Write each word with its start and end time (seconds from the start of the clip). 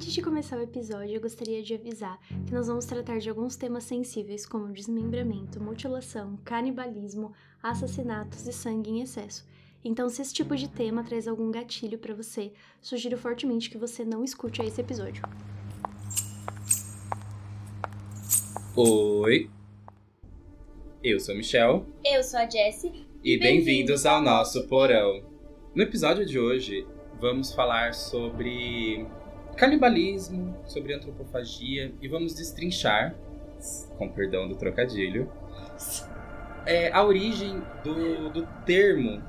Antes 0.00 0.14
de 0.14 0.22
começar 0.22 0.56
o 0.56 0.62
episódio, 0.62 1.14
eu 1.14 1.20
gostaria 1.20 1.62
de 1.62 1.74
avisar 1.74 2.18
que 2.46 2.54
nós 2.54 2.68
vamos 2.68 2.86
tratar 2.86 3.18
de 3.18 3.28
alguns 3.28 3.54
temas 3.54 3.84
sensíveis 3.84 4.46
como 4.46 4.72
desmembramento, 4.72 5.62
mutilação, 5.62 6.38
canibalismo, 6.42 7.34
assassinatos 7.62 8.48
e 8.48 8.52
sangue 8.54 8.88
em 8.88 9.02
excesso. 9.02 9.46
Então, 9.84 10.08
se 10.08 10.22
esse 10.22 10.32
tipo 10.32 10.56
de 10.56 10.70
tema 10.70 11.04
traz 11.04 11.28
algum 11.28 11.50
gatilho 11.50 11.98
para 11.98 12.14
você, 12.14 12.50
sugiro 12.80 13.18
fortemente 13.18 13.68
que 13.68 13.76
você 13.76 14.02
não 14.02 14.24
escute 14.24 14.62
esse 14.62 14.80
episódio. 14.80 15.22
Oi, 18.74 19.50
eu 21.04 21.20
sou 21.20 21.36
Michel. 21.36 21.84
Eu 22.02 22.22
sou 22.22 22.40
a 22.40 22.48
Jessie. 22.48 23.06
E 23.22 23.38
bem-vindos 23.38 24.06
ao 24.06 24.22
nosso 24.22 24.66
porão. 24.66 25.22
No 25.74 25.82
episódio 25.82 26.24
de 26.24 26.38
hoje, 26.38 26.86
vamos 27.20 27.52
falar 27.52 27.92
sobre 27.92 29.06
canibalismo, 29.60 30.56
sobre 30.64 30.94
antropofagia 30.94 31.92
e 32.00 32.08
vamos 32.08 32.34
destrinchar, 32.34 33.14
com 33.98 34.08
perdão 34.08 34.48
do 34.48 34.56
trocadilho, 34.56 35.30
é, 36.64 36.90
a 36.90 37.04
origem 37.04 37.62
do, 37.84 38.30
do 38.30 38.48
termo, 38.64 39.22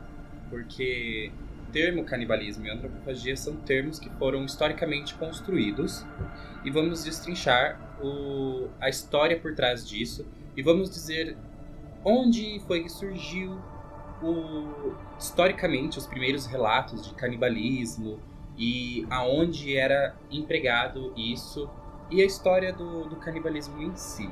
porque 0.50 1.34
termo 1.74 2.06
canibalismo 2.06 2.66
e 2.66 2.70
antropofagia 2.70 3.36
são 3.36 3.58
termos 3.58 4.00
que 4.00 4.10
foram 4.12 4.46
historicamente 4.46 5.16
construídos 5.16 6.06
e 6.64 6.72
vamos 6.72 7.04
destrinchar 7.04 7.98
o, 8.02 8.70
a 8.80 8.88
história 8.88 9.38
por 9.38 9.54
trás 9.54 9.86
disso 9.86 10.26
e 10.56 10.64
vamos 10.64 10.90
dizer 10.90 11.36
onde 12.06 12.62
foi 12.68 12.84
que 12.84 12.90
surgiu 12.90 13.60
o, 14.24 14.96
historicamente 15.20 15.98
os 15.98 16.08
primeiros 16.08 16.46
relatos 16.46 17.06
de 17.06 17.14
canibalismo 17.16 18.18
e 18.58 19.06
aonde 19.10 19.76
era 19.76 20.16
empregado 20.30 21.14
isso 21.16 21.70
e 22.10 22.22
a 22.22 22.26
história 22.26 22.74
do, 22.74 23.08
do 23.10 23.16
canibalismo 23.16 23.82
em 23.82 23.96
si. 23.96 24.30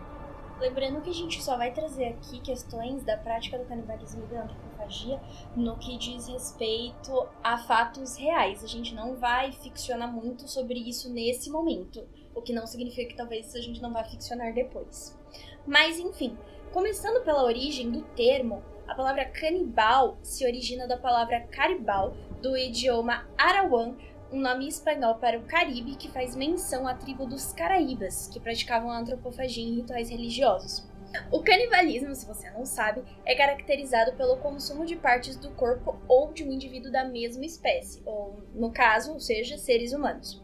Lembrando 0.59 1.02
que 1.02 1.09
a 1.09 1.14
gente 1.14 1.42
só 1.42 1.56
vai 1.56 1.72
trazer 1.72 2.06
aqui 2.08 2.42
questões 2.42 3.02
da 3.03 3.16
prática 3.16 3.58
do 3.58 3.64
canibalismo 3.64 4.26
e 4.26 4.28
da 4.28 4.44
antropofagia 4.44 5.22
no 5.56 5.78
que 5.78 5.98
diz 5.98 6.28
respeito 6.28 7.26
a 7.42 7.58
fatos 7.58 8.17
reais. 8.17 8.61
A 8.61 8.67
gente 8.67 8.94
não 8.94 9.16
vai 9.16 9.53
ficcionar 9.53 10.11
muito 10.11 10.50
sobre 10.50 10.78
isso 10.78 11.09
nesse 11.09 11.50
momento, 11.50 12.06
o 12.36 12.42
que 12.42 12.52
não 12.52 12.67
significa 12.67 13.08
que 13.08 13.16
talvez 13.16 13.56
a 13.56 13.61
gente 13.61 13.81
não 13.81 13.94
vá 13.94 14.04
ficcionar 14.04 14.54
depois. 14.54 15.17
Mas 15.66 15.98
enfim, 15.98 16.38
começando 16.73 17.23
pela 17.23 17.45
origem 17.45 17.89
do 17.89 18.02
termo, 18.02 18.61
a 18.86 18.95
palavra 18.95 19.23
canibal 19.26 20.17
se 20.22 20.45
origina 20.45 20.86
da 20.88 20.98
palavra 20.98 21.39
caribal 21.52 22.14
do 22.42 22.58
idioma 22.58 23.28
arawan, 23.38 23.95
um 24.32 24.40
nome 24.40 24.68
espanhol 24.68 25.16
para 25.16 25.38
o 25.38 25.44
Caribe 25.44 25.95
que 25.95 26.09
faz 26.09 26.36
menção 26.36 26.88
à 26.88 26.94
tribo 26.94 27.26
dos 27.26 27.52
Caraíbas, 27.52 28.28
que 28.28 28.40
praticavam 28.40 28.92
a 28.92 29.00
antropofagia 29.00 29.64
em 29.64 29.76
rituais 29.76 30.09
religiosos. 30.09 30.88
O 31.32 31.42
canibalismo, 31.42 32.14
se 32.14 32.26
você 32.26 32.50
não 32.52 32.66
sabe, 32.66 33.04
é 33.26 33.36
caracterizado 33.36 34.14
pelo 34.14 34.38
consumo 34.38 34.86
de 34.86 34.95
partes 34.95 35.36
do 35.36 35.50
corpo 35.52 36.00
ou 36.08 36.32
de 36.32 36.44
um 36.44 36.52
indivíduo 36.52 36.92
da 36.92 37.04
mesma 37.04 37.45
espécie, 37.45 38.02
ou, 38.06 38.40
no 38.54 38.72
caso, 38.72 39.14
ou 39.14 39.20
seja, 39.20 39.58
seres 39.58 39.92
humanos. 39.92 40.42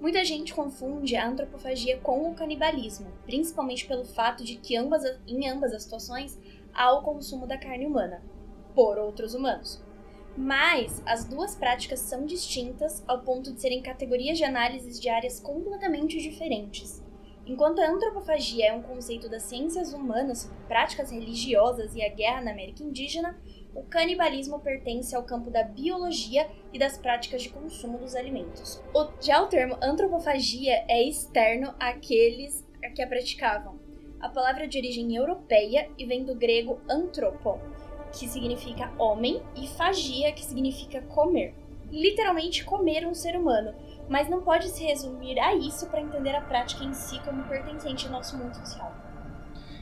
Muita 0.00 0.24
gente 0.24 0.54
confunde 0.54 1.14
a 1.14 1.28
antropofagia 1.28 1.98
com 1.98 2.30
o 2.30 2.34
canibalismo, 2.34 3.12
principalmente 3.26 3.86
pelo 3.86 4.06
fato 4.06 4.42
de 4.42 4.56
que 4.56 4.74
ambas, 4.74 5.04
em 5.28 5.46
ambas 5.46 5.74
as 5.74 5.82
situações 5.82 6.38
há 6.72 6.90
o 6.92 7.02
consumo 7.02 7.46
da 7.46 7.58
carne 7.58 7.86
humana 7.86 8.22
por 8.74 8.96
outros 8.96 9.34
humanos. 9.34 9.82
Mas 10.40 11.02
as 11.04 11.26
duas 11.26 11.54
práticas 11.54 12.00
são 12.00 12.24
distintas 12.24 13.04
ao 13.06 13.20
ponto 13.20 13.52
de 13.52 13.60
serem 13.60 13.82
categorias 13.82 14.38
de 14.38 14.44
análises 14.44 14.98
de 14.98 15.06
áreas 15.06 15.38
completamente 15.38 16.18
diferentes. 16.18 17.04
Enquanto 17.46 17.78
a 17.80 17.90
antropofagia 17.90 18.68
é 18.68 18.72
um 18.72 18.80
conceito 18.80 19.28
das 19.28 19.42
ciências 19.42 19.92
humanas 19.92 20.50
práticas 20.66 21.10
religiosas 21.10 21.94
e 21.94 22.02
a 22.02 22.08
guerra 22.08 22.40
na 22.40 22.52
América 22.52 22.82
Indígena, 22.82 23.38
o 23.74 23.82
canibalismo 23.82 24.58
pertence 24.60 25.14
ao 25.14 25.24
campo 25.24 25.50
da 25.50 25.62
biologia 25.62 26.48
e 26.72 26.78
das 26.78 26.96
práticas 26.96 27.42
de 27.42 27.50
consumo 27.50 27.98
dos 27.98 28.14
alimentos. 28.14 28.82
O, 28.94 29.08
já 29.20 29.42
o 29.42 29.46
termo 29.46 29.76
antropofagia 29.82 30.86
é 30.88 31.06
externo 31.06 31.74
àqueles 31.78 32.66
que 32.94 33.02
a 33.02 33.06
praticavam. 33.06 33.78
A 34.18 34.30
palavra 34.30 34.64
é 34.64 34.66
de 34.66 34.78
origem 34.78 35.14
europeia 35.14 35.90
e 35.98 36.06
vem 36.06 36.24
do 36.24 36.34
grego 36.34 36.80
antropo, 36.88 37.60
que 38.12 38.28
significa 38.28 38.92
homem, 38.98 39.42
e 39.56 39.66
fagia, 39.68 40.32
que 40.32 40.44
significa 40.44 41.00
comer. 41.02 41.54
Literalmente 41.90 42.64
comer 42.64 43.06
um 43.06 43.14
ser 43.14 43.36
humano, 43.36 43.74
mas 44.08 44.28
não 44.28 44.42
pode 44.42 44.68
se 44.68 44.84
resumir 44.84 45.38
a 45.38 45.54
isso 45.54 45.86
para 45.88 46.00
entender 46.00 46.34
a 46.34 46.40
prática 46.40 46.84
em 46.84 46.92
si 46.92 47.20
como 47.20 47.44
pertencente 47.44 48.06
ao 48.06 48.12
nosso 48.12 48.36
mundo 48.36 48.54
social. 48.54 48.94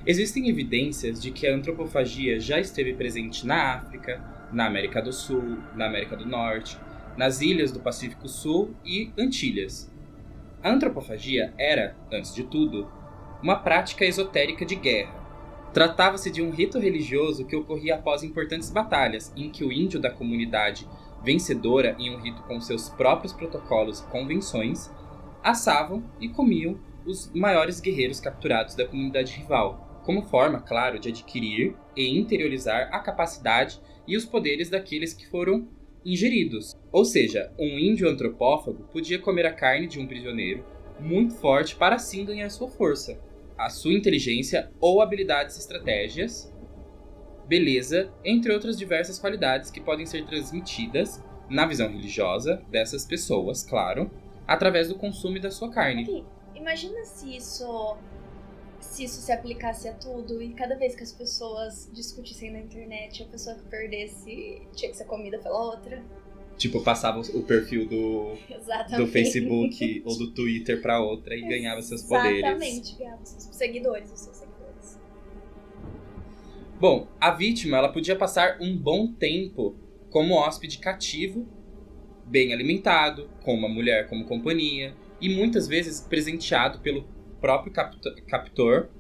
Existem 0.07 0.49
evidências 0.49 1.21
de 1.21 1.31
que 1.31 1.47
a 1.47 1.55
antropofagia 1.55 2.41
já 2.41 2.59
esteve 2.59 2.95
presente 2.95 3.47
na 3.47 3.75
África, 3.75 4.23
na 4.53 4.67
América 4.67 5.03
do 5.03 5.13
Sul, 5.13 5.59
na 5.75 5.87
América 5.87 6.17
do 6.17 6.27
Norte, 6.27 6.79
nas 7.17 7.41
ilhas 7.41 7.73
do 7.73 7.81
Pacífico 7.81 8.29
Sul 8.29 8.75
e 8.85 9.13
Antilhas. 9.19 9.93
A 10.63 10.71
antropofagia 10.71 11.53
era, 11.59 11.97
antes 12.13 12.35
de 12.35 12.45
tudo, 12.45 12.91
uma 13.43 13.57
prática 13.57 14.05
esotérica 14.05 14.65
de 14.65 14.77
guerra. 14.77 15.18
Tratava-se 15.73 16.31
de 16.31 16.43
um 16.43 16.51
rito 16.51 16.79
religioso 16.79 17.45
que 17.45 17.55
ocorria 17.55 17.97
após 17.97 18.23
importantes 18.23 18.71
batalhas, 18.71 19.33
em 19.37 19.51
que 19.51 19.65
o 19.65 19.73
índio 19.73 20.01
da 20.01 20.11
comunidade 20.11 20.89
vencedora, 21.23 21.95
em 21.99 22.15
um 22.15 22.21
rito 22.21 22.43
com 22.43 22.61
seus 22.61 22.89
próprios 22.89 23.33
protocolos 23.33 24.01
e 24.01 24.07
convenções, 24.07 24.91
assavam 25.43 26.03
e 26.21 26.29
comiam 26.29 26.79
os 27.07 27.31
maiores 27.35 27.81
guerreiros 27.81 28.21
capturados 28.21 28.75
da 28.75 28.87
comunidade 28.87 29.33
rival, 29.33 30.01
como 30.05 30.23
forma, 30.23 30.61
claro, 30.61 30.99
de 30.99 31.11
adquirir 31.11 31.75
e 31.95 32.19
interiorizar 32.19 32.89
a 32.93 32.99
capacidade 33.01 33.81
e 34.07 34.17
os 34.17 34.25
poderes 34.25 34.71
daqueles 34.71 35.13
que 35.13 35.29
foram 35.29 35.69
ingeridos. 36.05 36.75
Ou 36.91 37.05
seja, 37.05 37.53
um 37.59 37.79
índio 37.79 38.09
antropófago 38.09 38.85
podia 38.85 39.19
comer 39.19 39.47
a 39.47 39.53
carne 39.53 39.87
de 39.87 40.01
um 40.01 40.07
prisioneiro 40.07 40.65
muito 40.99 41.35
forte 41.35 41.77
para 41.77 41.97
assim 41.97 42.25
ganhar 42.25 42.51
sua 42.51 42.69
força, 42.69 43.21
a 43.59 43.69
sua 43.69 43.93
inteligência 43.93 44.71
ou 44.81 45.03
habilidades 45.03 45.59
estratégias, 45.59 46.53
beleza, 47.47 48.13
entre 48.25 48.53
outras 48.53 48.79
diversas 48.79 49.19
qualidades 49.19 49.71
que 49.71 49.81
podem 49.81 50.07
ser 50.07 50.25
transmitidas 50.25 51.23
na 51.51 51.67
visão 51.67 51.89
religiosa 51.89 52.63
dessas 52.71 53.05
pessoas, 53.05 53.65
claro, 53.65 54.11
através 54.47 54.89
do 54.89 54.95
consumo 54.95 55.41
da 55.41 55.51
sua 55.51 55.71
carne. 55.71 56.25
Imagina 56.55 57.05
se 57.05 57.37
isso 57.37 57.97
se 58.81 59.05
isso 59.05 59.21
se 59.21 59.33
aplicasse 59.33 59.89
a 59.89 59.95
tudo 59.95 60.41
e 60.41 60.55
cada 60.55 60.77
vez 60.77 60.95
que 60.95 61.03
as 61.03 61.13
pessoas 61.13 61.91
discutissem 61.93 62.53
na 62.53 62.61
internet, 62.61 63.23
a 63.23 63.27
pessoa 63.27 63.57
que 63.57 63.65
perdesse 63.65 64.63
tinha 64.73 64.91
que 64.91 64.97
ser 64.97 65.05
comida 65.05 65.39
pela 65.39 65.61
outra. 65.61 66.03
Tipo, 66.59 66.83
passava 66.83 67.21
o 67.21 67.43
perfil 67.45 67.87
do, 67.87 68.35
do 68.97 69.07
Facebook 69.07 70.03
ou 70.05 70.19
do 70.19 70.33
Twitter 70.33 70.83
pra 70.83 71.01
outra 71.01 71.35
e 71.37 71.43
ganhava 71.43 71.81
seus 71.81 72.03
poderes. 72.03 72.41
Exatamente, 72.41 72.97
ganhava 72.99 73.25
seus 73.25 73.45
seguidores, 73.57 74.13
os 74.13 74.21
seus 74.21 74.37
seguidores. 74.37 75.01
Bom, 76.81 77.07
a 77.21 77.31
vítima 77.31 77.79
ela 77.79 77.89
podia 77.89 78.17
passar 78.17 78.59
um 78.61 78.77
bom 78.77 79.13
tempo 79.13 79.77
como 80.11 80.35
hóspede 80.35 80.79
cativo, 80.79 81.47
bem 82.25 82.53
alimentado, 82.53 83.31
com 83.43 83.55
uma 83.55 83.69
mulher 83.69 84.09
como 84.09 84.25
companhia 84.25 84.95
e 85.21 85.29
muitas 85.29 85.69
vezes 85.69 86.01
presenteado 86.01 86.81
pelo 86.81 87.07
próprio 87.41 87.73
captor 87.73 88.91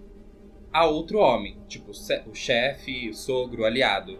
a 0.72 0.86
outro 0.86 1.18
homem, 1.18 1.56
tipo 1.66 1.90
o 1.90 2.34
chefe, 2.34 3.08
o 3.08 3.14
sogro, 3.14 3.62
o 3.62 3.64
aliado. 3.64 4.18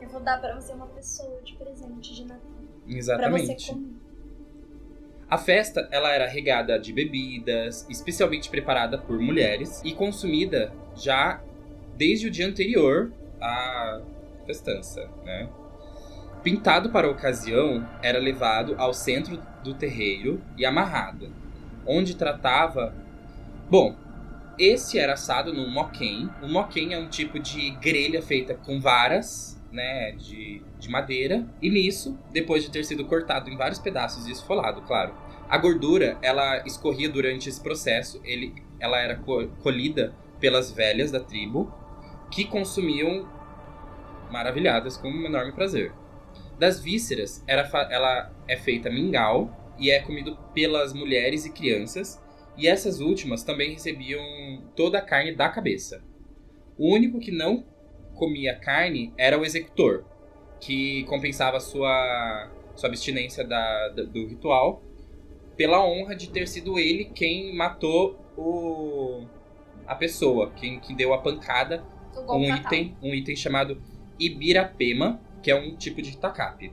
Eu 0.00 0.08
vou 0.08 0.20
dar 0.20 0.40
para 0.40 0.54
você 0.54 0.72
uma 0.72 0.86
pessoa 0.86 1.40
de 1.42 1.54
presente 1.54 2.14
de 2.14 2.24
Natal. 2.24 2.40
Exatamente. 2.86 3.46
Pra 3.46 3.56
você 3.56 3.72
comer. 3.72 3.98
A 5.30 5.36
festa 5.36 5.86
ela 5.90 6.10
era 6.10 6.26
regada 6.26 6.78
de 6.78 6.92
bebidas, 6.92 7.86
especialmente 7.90 8.48
preparada 8.48 8.96
por 8.96 9.20
mulheres 9.20 9.82
e 9.84 9.92
consumida 9.92 10.72
já 10.96 11.42
desde 11.96 12.28
o 12.28 12.30
dia 12.30 12.46
anterior 12.46 13.12
à 13.40 14.00
festança, 14.46 15.06
né? 15.24 15.50
Pintado 16.42 16.88
para 16.88 17.06
a 17.06 17.10
ocasião, 17.10 17.86
era 18.02 18.18
levado 18.18 18.74
ao 18.78 18.94
centro 18.94 19.42
do 19.62 19.74
terreiro 19.74 20.40
e 20.56 20.64
amarrado 20.64 21.30
onde 21.88 22.14
tratava. 22.14 22.94
Bom, 23.70 23.96
esse 24.58 24.98
era 24.98 25.14
assado 25.14 25.52
num 25.52 25.70
moquém. 25.70 26.28
O 26.42 26.46
moquém 26.46 26.92
é 26.92 26.98
um 26.98 27.08
tipo 27.08 27.38
de 27.38 27.70
grelha 27.72 28.20
feita 28.22 28.54
com 28.54 28.78
varas, 28.78 29.57
né, 29.72 30.12
de, 30.12 30.62
de 30.78 30.88
madeira. 30.88 31.46
E 31.60 31.70
nisso, 31.70 32.18
depois 32.32 32.62
de 32.62 32.70
ter 32.70 32.84
sido 32.84 33.04
cortado 33.04 33.50
em 33.50 33.56
vários 33.56 33.78
pedaços 33.78 34.26
e 34.26 34.32
esfolado, 34.32 34.82
claro, 34.82 35.14
a 35.48 35.56
gordura 35.56 36.18
ela 36.22 36.62
escorria 36.66 37.08
durante 37.08 37.48
esse 37.48 37.60
processo. 37.60 38.20
Ele, 38.24 38.54
ela 38.78 38.98
era 38.98 39.16
colhida 39.62 40.14
pelas 40.40 40.70
velhas 40.70 41.10
da 41.10 41.20
tribo 41.20 41.72
que 42.30 42.44
consumiam 42.44 43.28
maravilhadas 44.30 44.96
com 44.96 45.08
um 45.08 45.24
enorme 45.24 45.52
prazer. 45.52 45.92
Das 46.58 46.80
vísceras, 46.80 47.42
era 47.46 47.62
ela 47.90 48.32
é 48.46 48.56
feita 48.56 48.90
mingau 48.90 49.74
e 49.78 49.90
é 49.90 50.00
comido 50.00 50.36
pelas 50.52 50.92
mulheres 50.92 51.46
e 51.46 51.52
crianças, 51.52 52.20
e 52.56 52.66
essas 52.66 53.00
últimas 53.00 53.44
também 53.44 53.72
recebiam 53.72 54.20
toda 54.74 54.98
a 54.98 55.02
carne 55.02 55.34
da 55.34 55.48
cabeça. 55.48 56.02
O 56.76 56.92
único 56.92 57.20
que 57.20 57.30
não 57.30 57.64
comia 58.18 58.54
carne 58.54 59.12
era 59.16 59.38
o 59.38 59.44
executor, 59.44 60.04
que 60.60 61.04
compensava 61.04 61.60
sua, 61.60 62.50
sua 62.74 62.88
abstinência 62.88 63.44
da, 63.44 63.88
da, 63.88 64.02
do 64.02 64.26
ritual 64.26 64.82
pela 65.58 65.84
honra 65.84 66.14
de 66.14 66.30
ter 66.30 66.46
sido 66.46 66.78
ele 66.78 67.06
quem 67.06 67.52
matou 67.52 68.16
o, 68.36 69.26
a 69.84 69.94
pessoa, 69.96 70.52
quem, 70.52 70.78
quem 70.78 70.94
deu 70.94 71.12
a 71.12 71.18
pancada, 71.18 71.84
um 72.28 72.54
item, 72.54 72.96
um 73.02 73.12
item 73.12 73.34
chamado 73.34 73.82
Ibirapema, 74.20 75.20
que 75.42 75.50
é 75.50 75.56
um 75.56 75.74
tipo 75.76 76.00
de 76.00 76.16
tacape, 76.16 76.72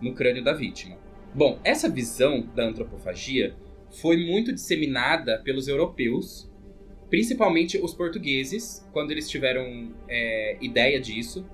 no 0.00 0.12
crânio 0.14 0.42
da 0.42 0.52
vítima. 0.52 0.96
Bom, 1.32 1.60
essa 1.62 1.88
visão 1.88 2.40
da 2.54 2.64
antropofagia 2.64 3.54
foi 4.00 4.16
muito 4.16 4.52
disseminada 4.52 5.40
pelos 5.44 5.68
europeus, 5.68 6.50
principalmente 7.14 7.78
os 7.78 7.94
portugueses, 7.94 8.84
quando 8.92 9.12
eles 9.12 9.30
tiveram 9.30 9.94
é, 10.08 10.58
ideia 10.60 11.00
disso, 11.00 11.48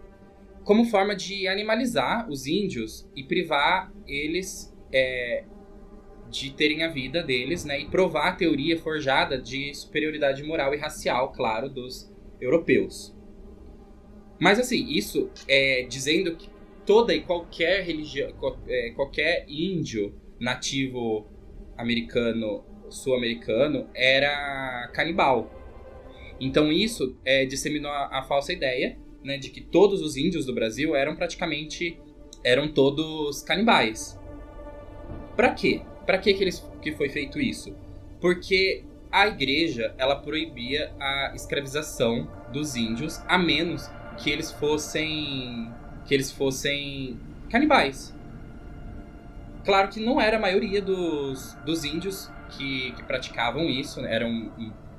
como 0.64 0.86
forma 0.86 1.14
de 1.14 1.46
animalizar 1.46 2.30
os 2.30 2.46
índios 2.46 3.06
e 3.14 3.22
privar 3.22 3.92
eles 4.06 4.74
é, 4.90 5.44
de 6.30 6.50
terem 6.54 6.82
a 6.82 6.88
vida 6.88 7.22
deles, 7.22 7.66
né, 7.66 7.78
e 7.78 7.84
provar 7.90 8.28
a 8.28 8.32
teoria 8.32 8.78
forjada 8.78 9.36
de 9.36 9.74
superioridade 9.74 10.42
moral 10.42 10.72
e 10.72 10.78
racial, 10.78 11.30
claro, 11.30 11.68
dos 11.68 12.10
europeus. 12.40 13.14
Mas 14.38 14.58
assim, 14.58 14.88
isso 14.88 15.28
é 15.46 15.82
dizendo 15.82 16.36
que 16.36 16.48
toda 16.86 17.14
e 17.14 17.20
qualquer 17.20 17.84
religião, 17.84 18.32
é, 18.66 18.92
qualquer 18.96 19.44
índio 19.46 20.14
nativo 20.38 21.26
americano, 21.76 22.64
sul-americano, 22.90 23.88
era 23.94 24.90
canibal. 24.92 25.50
Então 26.40 26.72
isso 26.72 27.16
é, 27.25 27.44
disseminou 27.44 27.90
a, 27.90 28.19
a 28.19 28.22
falsa 28.22 28.52
ideia 28.52 28.96
né, 29.22 29.37
de 29.37 29.50
que 29.50 29.60
todos 29.60 30.00
os 30.02 30.16
índios 30.16 30.46
do 30.46 30.54
Brasil 30.54 30.94
eram 30.94 31.14
praticamente 31.14 31.98
eram 32.42 32.69
todos 32.69 33.42
canibais. 33.42 34.19
Para 35.37 35.52
quê? 35.54 35.82
Para 36.06 36.19
que 36.19 36.31
eles, 36.31 36.66
que 36.81 36.92
foi 36.92 37.08
feito 37.08 37.38
isso? 37.38 37.75
Porque 38.20 38.84
a 39.10 39.26
igreja 39.26 39.94
ela 39.98 40.16
proibia 40.16 40.92
a 40.98 41.32
escravização 41.34 42.31
dos 42.52 42.76
índios 42.76 43.20
a 43.26 43.37
menos 43.37 43.90
que 44.19 44.31
eles 44.31 44.50
fossem 44.52 45.70
que 46.06 46.14
eles 46.14 46.32
fossem 46.32 47.19
canibais. 47.50 48.14
Claro 49.64 49.88
que 49.88 50.00
não 50.00 50.20
era 50.20 50.38
a 50.38 50.40
maioria 50.40 50.81
dos, 50.81 51.54
dos 51.64 51.84
índios 51.84 52.31
que, 52.50 52.93
que 52.93 53.02
praticavam 53.05 53.64
isso, 53.64 54.00
né? 54.00 54.14
eram 54.14 54.52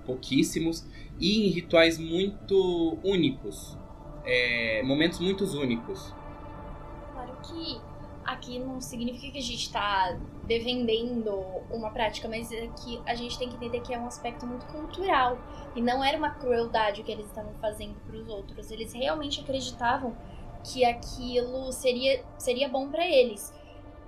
pouquíssimos 0.06 0.86
e 1.20 1.48
em 1.48 1.50
rituais 1.50 1.98
muito 1.98 2.98
únicos, 3.04 3.78
é, 4.26 4.82
momentos 4.84 5.20
muito 5.20 5.46
únicos. 5.46 6.14
Claro 7.14 7.38
que 7.44 7.80
aqui 8.26 8.60
não 8.60 8.82
significa 8.82 9.34
que 9.34 9.38
a 9.38 9.42
gente 9.42 9.66
está 9.66 10.18
defendendo 10.46 11.30
uma 11.70 11.92
prática, 11.92 12.28
mas 12.28 12.52
é 12.52 12.68
que 12.68 13.00
a 13.06 13.16
gente 13.16 13.38
tem 13.38 13.50
que 13.50 13.56
entender 13.56 13.82
que 13.82 13.94
é 13.94 14.00
um 14.00 14.08
aspecto 14.08 14.46
muito 14.46 14.66
cultural 14.68 15.38
e 15.76 15.82
não 15.82 16.04
era 16.04 16.18
uma 16.18 16.32
crueldade 16.32 17.02
o 17.02 17.04
que 17.04 17.12
eles 17.12 17.26
estavam 17.26 17.54
fazendo 17.62 17.96
para 18.06 18.18
os 18.18 18.28
outros. 18.28 18.72
Eles 18.72 18.94
realmente 18.94 19.42
acreditavam 19.42 20.16
que 20.64 20.84
aquilo 20.86 21.72
seria, 21.72 22.24
seria 22.38 22.68
bom 22.68 22.90
para 22.90 23.06
eles. 23.06 23.54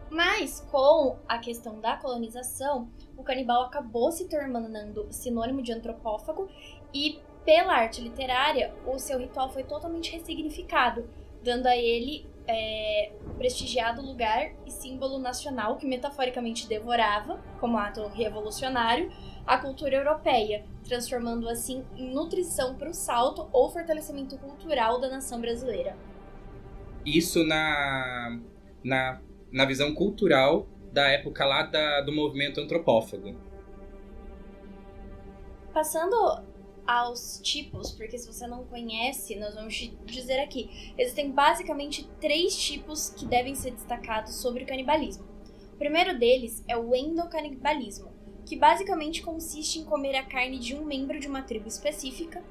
Mas 0.09 0.61
com 0.71 1.17
a 1.27 1.37
questão 1.39 1.79
da 1.79 1.97
colonização, 1.97 2.89
o 3.17 3.23
canibal 3.23 3.63
acabou 3.63 4.11
se 4.11 4.27
tornando 4.27 5.07
sinônimo 5.11 5.61
de 5.61 5.71
antropófago 5.73 6.49
e 6.93 7.19
pela 7.45 7.73
arte 7.73 8.01
literária, 8.01 8.73
o 8.85 8.97
seu 8.97 9.19
ritual 9.19 9.49
foi 9.49 9.63
totalmente 9.63 10.11
ressignificado, 10.11 11.09
dando 11.43 11.67
a 11.67 11.75
ele 11.75 12.25
é, 12.47 13.11
prestigiado 13.37 14.01
lugar 14.01 14.53
e 14.65 14.71
símbolo 14.71 15.17
nacional 15.19 15.77
que 15.77 15.85
metaforicamente 15.85 16.67
devorava, 16.67 17.41
como 17.59 17.77
ato 17.77 18.07
revolucionário, 18.07 19.11
a 19.45 19.57
cultura 19.57 19.97
europeia, 19.97 20.65
transformando 20.87 21.49
assim 21.49 21.83
em 21.97 22.13
nutrição 22.13 22.75
para 22.75 22.89
o 22.89 22.93
salto 22.93 23.47
ou 23.51 23.69
fortalecimento 23.69 24.37
cultural 24.37 24.99
da 24.99 25.09
nação 25.09 25.39
brasileira. 25.41 25.97
Isso 27.05 27.43
na, 27.45 28.39
na, 28.83 29.21
na 29.53 29.65
visão 29.65 29.93
cultural 29.93 30.67
da 30.91 31.07
época 31.09 31.45
lá 31.45 31.63
da, 31.63 32.01
do 32.01 32.11
movimento 32.11 32.59
antropófago. 32.59 33.35
Passando 35.71 36.43
aos 36.85 37.39
tipos, 37.41 37.91
porque 37.91 38.17
se 38.17 38.27
você 38.27 38.45
não 38.47 38.65
conhece, 38.65 39.35
nós 39.35 39.55
vamos 39.55 39.75
te 39.75 39.95
dizer 40.05 40.39
aqui. 40.39 40.93
Existem 40.97 41.31
basicamente 41.31 42.09
três 42.19 42.57
tipos 42.57 43.09
que 43.09 43.25
devem 43.25 43.55
ser 43.55 43.71
destacados 43.71 44.35
sobre 44.35 44.63
o 44.63 44.67
canibalismo. 44.67 45.25
O 45.73 45.77
primeiro 45.77 46.17
deles 46.17 46.63
é 46.67 46.75
o 46.75 46.93
endocanibalismo, 46.95 48.11
que 48.45 48.57
basicamente 48.57 49.21
consiste 49.21 49.79
em 49.79 49.85
comer 49.85 50.15
a 50.15 50.23
carne 50.23 50.59
de 50.59 50.75
um 50.75 50.83
membro 50.83 51.19
de 51.19 51.27
uma 51.27 51.41
tribo 51.41 51.67
específica, 51.67 52.43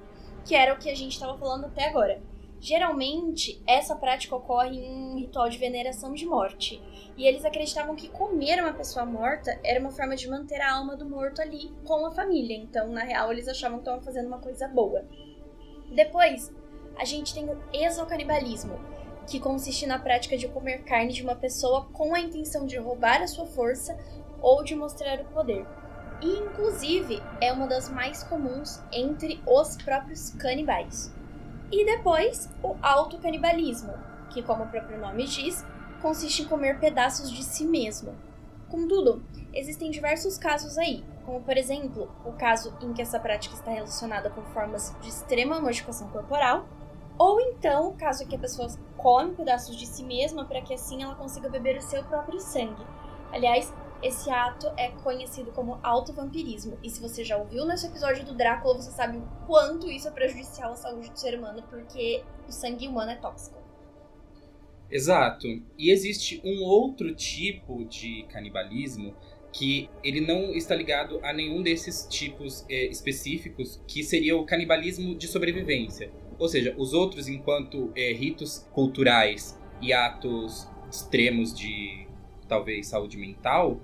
que 0.45 0.55
era 0.55 0.75
o 0.75 0.79
que 0.79 0.91
a 0.91 0.95
gente 0.95 1.13
estava 1.13 1.37
falando 1.37 1.67
até 1.67 1.89
agora. 1.89 2.23
Geralmente, 2.63 3.61
essa 3.67 3.97
prática 3.97 4.37
ocorre 4.37 4.79
em 4.79 4.89
um 4.89 5.17
ritual 5.17 5.49
de 5.51 5.59
veneração 5.59 6.15
de 6.15 6.25
morte, 6.25 6.81
e 7.17 7.27
eles 7.27 7.45
acreditavam 7.45 7.97
que 7.97 8.09
comer 8.09 8.63
uma 8.63 8.73
pessoa 8.73 9.05
morta 9.05 9.59
era 9.65 9.81
uma 9.81 9.91
forma 9.91 10.15
de 10.15 10.31
manter 10.31 10.61
a 10.61 10.73
alma 10.73 10.97
do 10.97 11.05
morto 11.05 11.43
ali 11.43 11.75
com 11.85 12.07
a 12.07 12.13
família, 12.13 12.57
então, 12.57 12.87
na 12.87 13.03
real, 13.03 13.33
eles 13.33 13.49
achavam 13.49 13.79
que 13.79 13.83
estavam 13.83 14.01
fazendo 14.01 14.29
uma 14.29 14.39
coisa 14.39 14.69
boa. 14.69 15.05
Depois, 15.93 16.55
a 16.97 17.05
gente 17.05 17.35
tem 17.35 17.51
o 17.51 17.59
exocanibalismo, 17.73 18.79
que 19.27 19.41
consiste 19.41 19.85
na 19.85 19.99
prática 19.99 20.39
de 20.39 20.47
comer 20.47 20.85
carne 20.85 21.13
de 21.13 21.25
uma 21.25 21.35
pessoa 21.35 21.87
com 21.93 22.15
a 22.15 22.21
intenção 22.21 22.65
de 22.65 22.77
roubar 22.77 23.23
a 23.23 23.27
sua 23.27 23.45
força 23.45 23.99
ou 24.41 24.63
de 24.63 24.77
mostrar 24.77 25.21
o 25.21 25.25
poder. 25.25 25.67
E, 26.21 26.29
inclusive, 26.29 27.21
é 27.41 27.53
uma 27.53 27.67
das 27.67 27.89
mais 27.89 28.23
comuns 28.23 28.81
entre 28.93 29.43
os 29.49 29.77
próprios 29.79 30.31
canibais. 30.31 31.13
E 31.73 31.87
depois, 31.87 32.51
o 32.63 32.77
autocanibalismo, 32.83 33.95
que, 34.29 34.43
como 34.43 34.65
o 34.65 34.69
próprio 34.69 35.01
nome 35.01 35.27
diz, 35.27 35.65
consiste 36.03 36.43
em 36.43 36.47
comer 36.47 36.79
pedaços 36.79 37.31
de 37.31 37.43
si 37.43 37.65
mesmo. 37.65 38.15
Contudo, 38.69 39.25
existem 39.55 39.91
diversos 39.91 40.37
casos 40.37 40.77
aí, 40.77 41.03
como 41.25 41.41
por 41.41 41.57
exemplo, 41.57 42.11
o 42.27 42.33
caso 42.33 42.77
em 42.83 42.93
que 42.93 43.01
essa 43.01 43.19
prática 43.19 43.55
está 43.55 43.71
relacionada 43.71 44.29
com 44.29 44.43
formas 44.53 44.95
de 45.01 45.09
extrema 45.09 45.61
modificação 45.61 46.09
corporal, 46.09 46.67
ou 47.19 47.41
então 47.41 47.89
o 47.89 47.95
caso 47.95 48.25
em 48.25 48.27
que 48.27 48.37
a 48.37 48.39
pessoa 48.39 48.69
come 48.97 49.35
pedaços 49.35 49.77
de 49.77 49.87
si 49.87 50.03
mesma 50.03 50.45
para 50.45 50.61
que 50.61 50.75
assim 50.75 51.03
ela 51.03 51.15
consiga 51.15 51.49
beber 51.49 51.79
o 51.79 51.83
seu 51.83 52.03
próprio 52.05 52.41
sangue. 52.41 52.85
Aliás, 53.33 53.73
esse 54.03 54.31
ato 54.31 54.67
é 54.77 54.89
conhecido 54.89 55.53
como 55.53 55.79
autovampirismo. 55.83 56.79
E 56.83 56.91
se 56.91 57.01
você 57.01 57.25
já 57.25 57.37
ouviu 57.37 57.65
nesse 57.65 57.87
episódio 57.87 58.25
do 58.25 58.35
Drácula, 58.35 58.75
você 58.75 58.91
sabe 58.91 59.19
o 59.19 59.23
quanto 59.47 59.91
isso 59.91 60.09
é 60.09 60.11
prejudicial 60.11 60.73
à 60.73 60.77
saúde 60.77 61.11
do 61.11 61.19
ser 61.19 61.39
humano, 61.39 61.63
porque 61.71 62.23
o 62.49 62.53
sangue 62.53 62.89
humano 62.89 63.13
é 63.13 63.17
tóxico. 63.17 63.63
Exato. 64.91 65.47
E 65.79 65.91
existe 65.91 66.43
um 66.45 66.63
outro 66.65 67.15
tipo 67.15 67.85
de 67.85 68.25
canibalismo 68.25 69.15
que 69.53 69.89
ele 70.03 70.21
não 70.21 70.55
está 70.55 70.75
ligado 70.75 71.21
a 71.23 71.33
nenhum 71.33 71.63
desses 71.63 72.07
tipos 72.11 72.65
é, 72.69 72.87
específicos, 72.87 73.81
que 73.87 74.03
seria 74.03 74.37
o 74.37 74.45
canibalismo 74.45 75.15
de 75.15 75.29
sobrevivência. 75.29 76.11
Ou 76.39 76.49
seja, 76.49 76.75
os 76.77 76.93
outros, 76.93 77.29
enquanto 77.29 77.93
é, 77.95 78.13
ritos 78.13 78.67
culturais 78.73 79.59
e 79.81 79.93
atos 79.93 80.67
extremos 80.91 81.55
de 81.55 82.07
talvez 82.49 82.89
saúde 82.89 83.17
mental, 83.17 83.81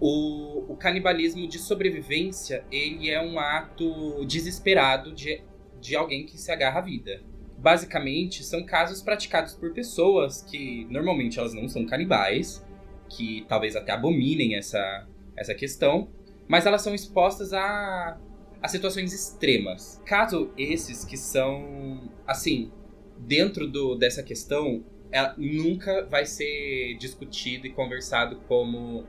o, 0.00 0.72
o 0.72 0.76
canibalismo 0.76 1.48
de 1.48 1.58
sobrevivência, 1.58 2.64
ele 2.70 3.10
é 3.10 3.20
um 3.20 3.38
ato 3.38 4.24
desesperado 4.24 5.12
de, 5.12 5.42
de 5.80 5.96
alguém 5.96 6.24
que 6.24 6.38
se 6.38 6.50
agarra 6.52 6.78
à 6.78 6.82
vida. 6.82 7.22
Basicamente, 7.56 8.44
são 8.44 8.64
casos 8.64 9.02
praticados 9.02 9.54
por 9.54 9.72
pessoas 9.72 10.42
que 10.42 10.86
normalmente 10.90 11.38
elas 11.38 11.52
não 11.52 11.68
são 11.68 11.84
canibais, 11.84 12.64
que 13.08 13.44
talvez 13.48 13.74
até 13.74 13.92
abominem 13.92 14.54
essa, 14.54 15.06
essa 15.36 15.54
questão, 15.54 16.08
mas 16.46 16.66
elas 16.66 16.82
são 16.82 16.94
expostas 16.94 17.52
a, 17.52 18.16
a 18.62 18.68
situações 18.68 19.12
extremas. 19.12 20.00
Caso 20.06 20.52
esses 20.56 21.04
que 21.04 21.16
são, 21.16 22.12
assim, 22.26 22.70
dentro 23.18 23.66
do, 23.66 23.96
dessa 23.96 24.22
questão, 24.22 24.84
ela 25.10 25.34
nunca 25.36 26.06
vai 26.06 26.24
ser 26.24 26.96
discutido 26.98 27.66
e 27.66 27.70
conversado 27.70 28.36
como 28.46 29.04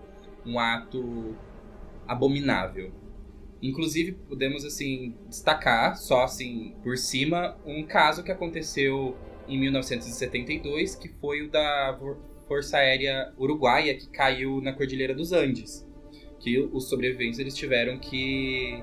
um 0.45 0.59
ato 0.59 1.35
abominável. 2.07 2.91
Inclusive, 3.61 4.13
podemos 4.13 4.63
assim 4.63 5.15
destacar 5.27 5.97
só 5.97 6.23
assim 6.23 6.75
por 6.81 6.97
cima 6.97 7.57
um 7.65 7.83
caso 7.83 8.23
que 8.23 8.31
aconteceu 8.31 9.17
em 9.47 9.59
1972, 9.59 10.95
que 10.95 11.09
foi 11.09 11.41
o 11.41 11.49
da 11.49 11.97
Força 12.47 12.77
Aérea 12.77 13.33
Uruguaia 13.37 13.95
que 13.95 14.07
caiu 14.09 14.61
na 14.61 14.73
Cordilheira 14.73 15.13
dos 15.13 15.33
Andes. 15.33 15.87
Que 16.39 16.57
os 16.59 16.87
sobreviventes 16.89 17.37
eles 17.39 17.53
tiveram 17.53 17.99
que 17.99 18.81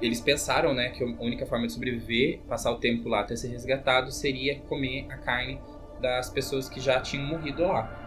eles 0.00 0.20
pensaram, 0.20 0.74
né, 0.74 0.88
que 0.88 1.04
a 1.04 1.06
única 1.06 1.46
forma 1.46 1.66
de 1.66 1.72
sobreviver, 1.72 2.40
passar 2.48 2.72
o 2.72 2.78
tempo 2.78 3.08
lá 3.08 3.20
até 3.20 3.36
ser 3.36 3.48
resgatado, 3.48 4.10
seria 4.10 4.58
comer 4.62 5.06
a 5.08 5.16
carne 5.16 5.60
das 6.00 6.28
pessoas 6.28 6.68
que 6.68 6.80
já 6.80 7.00
tinham 7.00 7.24
morrido 7.24 7.62
lá. 7.62 8.01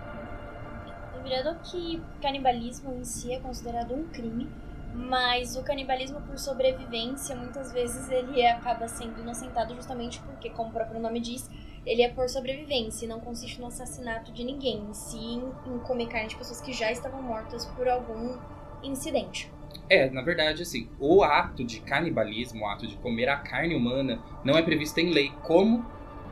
Lembrando 1.25 1.59
que 1.63 1.99
canibalismo 2.21 2.93
em 2.93 3.03
si 3.03 3.33
é 3.33 3.39
considerado 3.39 3.95
um 3.95 4.07
crime, 4.09 4.47
mas 4.93 5.55
o 5.55 5.63
canibalismo 5.63 6.21
por 6.21 6.37
sobrevivência, 6.37 7.35
muitas 7.35 7.71
vezes 7.73 8.11
ele 8.11 8.45
acaba 8.45 8.87
sendo 8.87 9.19
inocentado 9.19 9.73
justamente 9.73 10.19
porque, 10.19 10.51
como 10.51 10.69
o 10.69 10.71
próprio 10.71 11.01
nome 11.01 11.19
diz, 11.19 11.49
ele 11.83 12.03
é 12.03 12.09
por 12.09 12.29
sobrevivência 12.29 13.05
e 13.05 13.09
não 13.09 13.19
consiste 13.19 13.59
no 13.59 13.65
assassinato 13.65 14.31
de 14.31 14.43
ninguém, 14.43 14.87
sim 14.93 15.41
em 15.65 15.79
comer 15.79 16.09
carne 16.09 16.27
de 16.27 16.35
pessoas 16.35 16.61
que 16.61 16.71
já 16.71 16.91
estavam 16.91 17.23
mortas 17.23 17.65
por 17.65 17.87
algum 17.87 18.37
incidente. 18.83 19.51
É, 19.89 20.07
na 20.11 20.21
verdade, 20.21 20.61
assim, 20.61 20.87
o 20.99 21.23
ato 21.23 21.63
de 21.63 21.79
canibalismo, 21.79 22.65
o 22.65 22.67
ato 22.67 22.85
de 22.85 22.97
comer 22.97 23.29
a 23.29 23.37
carne 23.37 23.75
humana, 23.75 24.21
não 24.43 24.55
é 24.55 24.61
previsto 24.61 24.99
em 24.99 25.11
lei 25.11 25.31
como, 25.41 25.83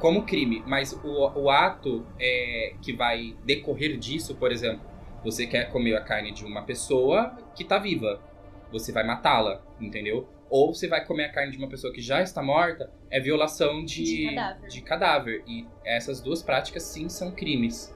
como 0.03 0.25
crime, 0.25 0.61
mas 0.67 0.91
o, 0.91 1.31
o 1.39 1.49
ato 1.49 2.05
é, 2.19 2.73
que 2.81 2.91
vai 2.91 3.37
decorrer 3.45 3.97
disso, 3.97 4.35
por 4.35 4.51
exemplo, 4.51 4.85
você 5.23 5.47
quer 5.47 5.71
comer 5.71 5.95
a 5.95 6.01
carne 6.01 6.33
de 6.33 6.43
uma 6.43 6.61
pessoa 6.63 7.33
que 7.55 7.63
está 7.63 7.79
viva, 7.79 8.21
você 8.69 8.91
vai 8.91 9.05
matá-la, 9.05 9.63
entendeu? 9.79 10.27
Ou 10.49 10.73
você 10.73 10.89
vai 10.89 11.05
comer 11.05 11.23
a 11.23 11.31
carne 11.31 11.53
de 11.53 11.57
uma 11.57 11.69
pessoa 11.69 11.93
que 11.93 12.01
já 12.01 12.21
está 12.21 12.43
morta, 12.43 12.91
é 13.09 13.17
violação 13.21 13.85
de, 13.85 14.03
de, 14.03 14.25
cadáver. 14.25 14.69
de 14.69 14.81
cadáver. 14.81 15.43
E 15.47 15.65
essas 15.85 16.19
duas 16.19 16.43
práticas, 16.43 16.83
sim, 16.83 17.07
são 17.07 17.31
crimes. 17.31 17.95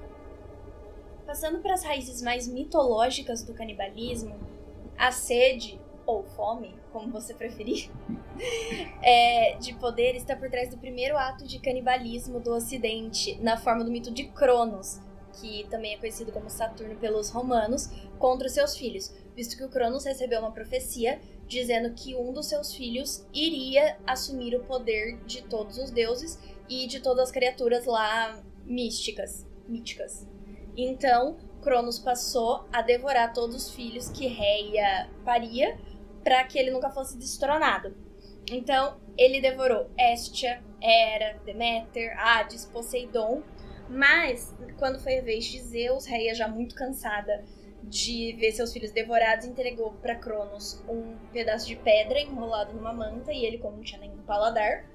Passando 1.26 1.60
para 1.60 1.74
as 1.74 1.84
raízes 1.84 2.22
mais 2.22 2.48
mitológicas 2.48 3.44
do 3.44 3.54
canibalismo, 3.54 4.40
a 4.98 5.12
sede 5.12 5.78
ou 6.06 6.24
fome, 6.24 6.74
como 6.98 7.12
você 7.12 7.32
preferir, 7.32 7.92
é, 9.04 9.56
de 9.60 9.75
poder 9.75 10.16
está 10.16 10.36
por 10.36 10.50
trás 10.50 10.70
do 10.70 10.77
primeiro 10.77 11.16
ato 11.16 11.46
de 11.46 11.60
canibalismo 11.60 12.39
do 12.39 12.51
Ocidente, 12.51 13.38
na 13.39 13.56
forma 13.56 13.84
do 13.84 13.92
mito 13.92 14.10
de 14.10 14.24
Cronos, 14.30 15.00
que 15.39 15.68
também 15.70 15.94
é 15.94 15.98
conhecido 15.98 16.32
como 16.32 16.50
Saturno 16.50 16.96
pelos 16.96 17.30
romanos, 17.30 17.88
contra 18.18 18.50
seus 18.50 18.75
filhos, 18.75 19.13
visto 19.36 19.56
que 19.56 19.63
o 19.63 19.70
Cronos 19.70 20.06
recebeu 20.06 20.39
uma 20.39 20.51
profecia 20.51 21.22
dizendo 21.48 21.94
que 21.94 22.16
um 22.16 22.34
dos 22.34 22.48
seus 22.48 22.74
filhos 22.74 23.24
iria 23.32 23.96
assumir 24.06 24.56
o 24.56 24.63
poder 24.63 25.20
de 25.27 25.44
todos 25.44 25.77
os 25.77 25.92
deuses 25.92 26.39
e 26.68 26.88
de 26.88 27.00
todas 27.00 27.25
as 27.25 27.32
criaturas 27.32 27.86
lá 27.86 28.42
místicas, 28.66 29.46
míticas. 29.68 30.27
Então, 30.75 31.38
Cronos 31.62 32.00
passou 32.00 32.66
a 32.74 32.82
devorar 32.82 33.34
todos 33.34 33.56
os 33.56 33.70
filhos 33.70 34.10
que 34.10 34.27
Reia 34.27 35.10
paria 35.24 35.77
para 36.28 36.44
que 36.44 36.60
ele 36.60 36.72
nunca 36.72 36.90
fosse 36.90 37.18
destronado. 37.18 37.96
Então, 38.52 38.98
ele 39.18 39.40
devorou 39.40 39.90
Hestia, 39.98 40.62
Hera, 40.82 41.40
Deméter, 41.46 42.14
Hades, 42.20 42.66
Poseidon, 42.66 43.42
mas 43.88 44.54
quando 44.78 45.00
foi 45.00 45.20
a 45.20 45.22
vez 45.22 45.46
de 45.46 45.62
Zeus, 45.62 46.06
Reia 46.06 46.36
já 46.36 46.46
muito 46.46 46.76
cansada 46.76 47.46
de 47.82 48.34
ver 48.34 48.52
seus 48.52 48.74
filhos 48.74 48.92
devorados, 48.92 49.46
entregou 49.46 49.94
para 50.02 50.16
Cronos 50.16 50.84
um 50.90 51.16
pedaço 51.32 51.66
de 51.66 51.78
pedra 51.78 52.20
enrolado 52.20 52.74
numa 52.74 52.92
manta 52.92 53.32
e 53.32 53.46
ele, 53.46 53.58
como 53.58 53.78
não 53.78 53.84
tinha 53.84 54.02
nenhum 54.02 54.22
paladar, 54.24 54.86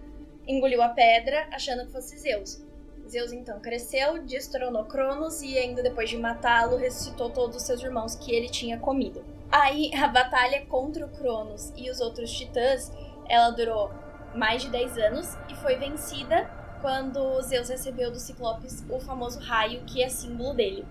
engoliu 0.46 0.82
a 0.82 0.90
pedra 0.90 1.48
achando 1.50 1.86
que 1.86 1.92
fosse 1.92 2.18
Zeus. 2.18 2.62
Zeus 3.08 3.32
então 3.32 3.58
cresceu, 3.58 4.22
destronou 4.22 4.84
Cronos 4.84 5.40
e 5.40 5.56
ainda 5.56 5.82
depois 5.82 6.10
de 6.10 6.18
matá-lo, 6.18 6.76
ressuscitou 6.76 7.30
todos 7.30 7.56
os 7.56 7.62
seus 7.62 7.82
irmãos 7.82 8.14
que 8.14 8.34
ele 8.34 8.50
tinha 8.50 8.78
comido. 8.78 9.24
Aí 9.52 9.94
a 9.94 10.08
batalha 10.08 10.64
contra 10.64 11.04
o 11.04 11.10
Cronos 11.10 11.74
e 11.76 11.90
os 11.90 12.00
outros 12.00 12.32
titãs, 12.32 12.90
ela 13.28 13.50
durou 13.50 13.92
mais 14.34 14.62
de 14.62 14.70
10 14.70 14.96
anos 14.96 15.36
e 15.46 15.54
foi 15.56 15.76
vencida 15.76 16.50
quando 16.80 17.42
Zeus 17.42 17.68
recebeu 17.68 18.10
do 18.10 18.18
Ciclopes 18.18 18.82
o 18.88 18.98
famoso 18.98 19.38
raio 19.40 19.84
que 19.84 20.02
é 20.02 20.08
símbolo 20.08 20.54
dele. 20.54 20.86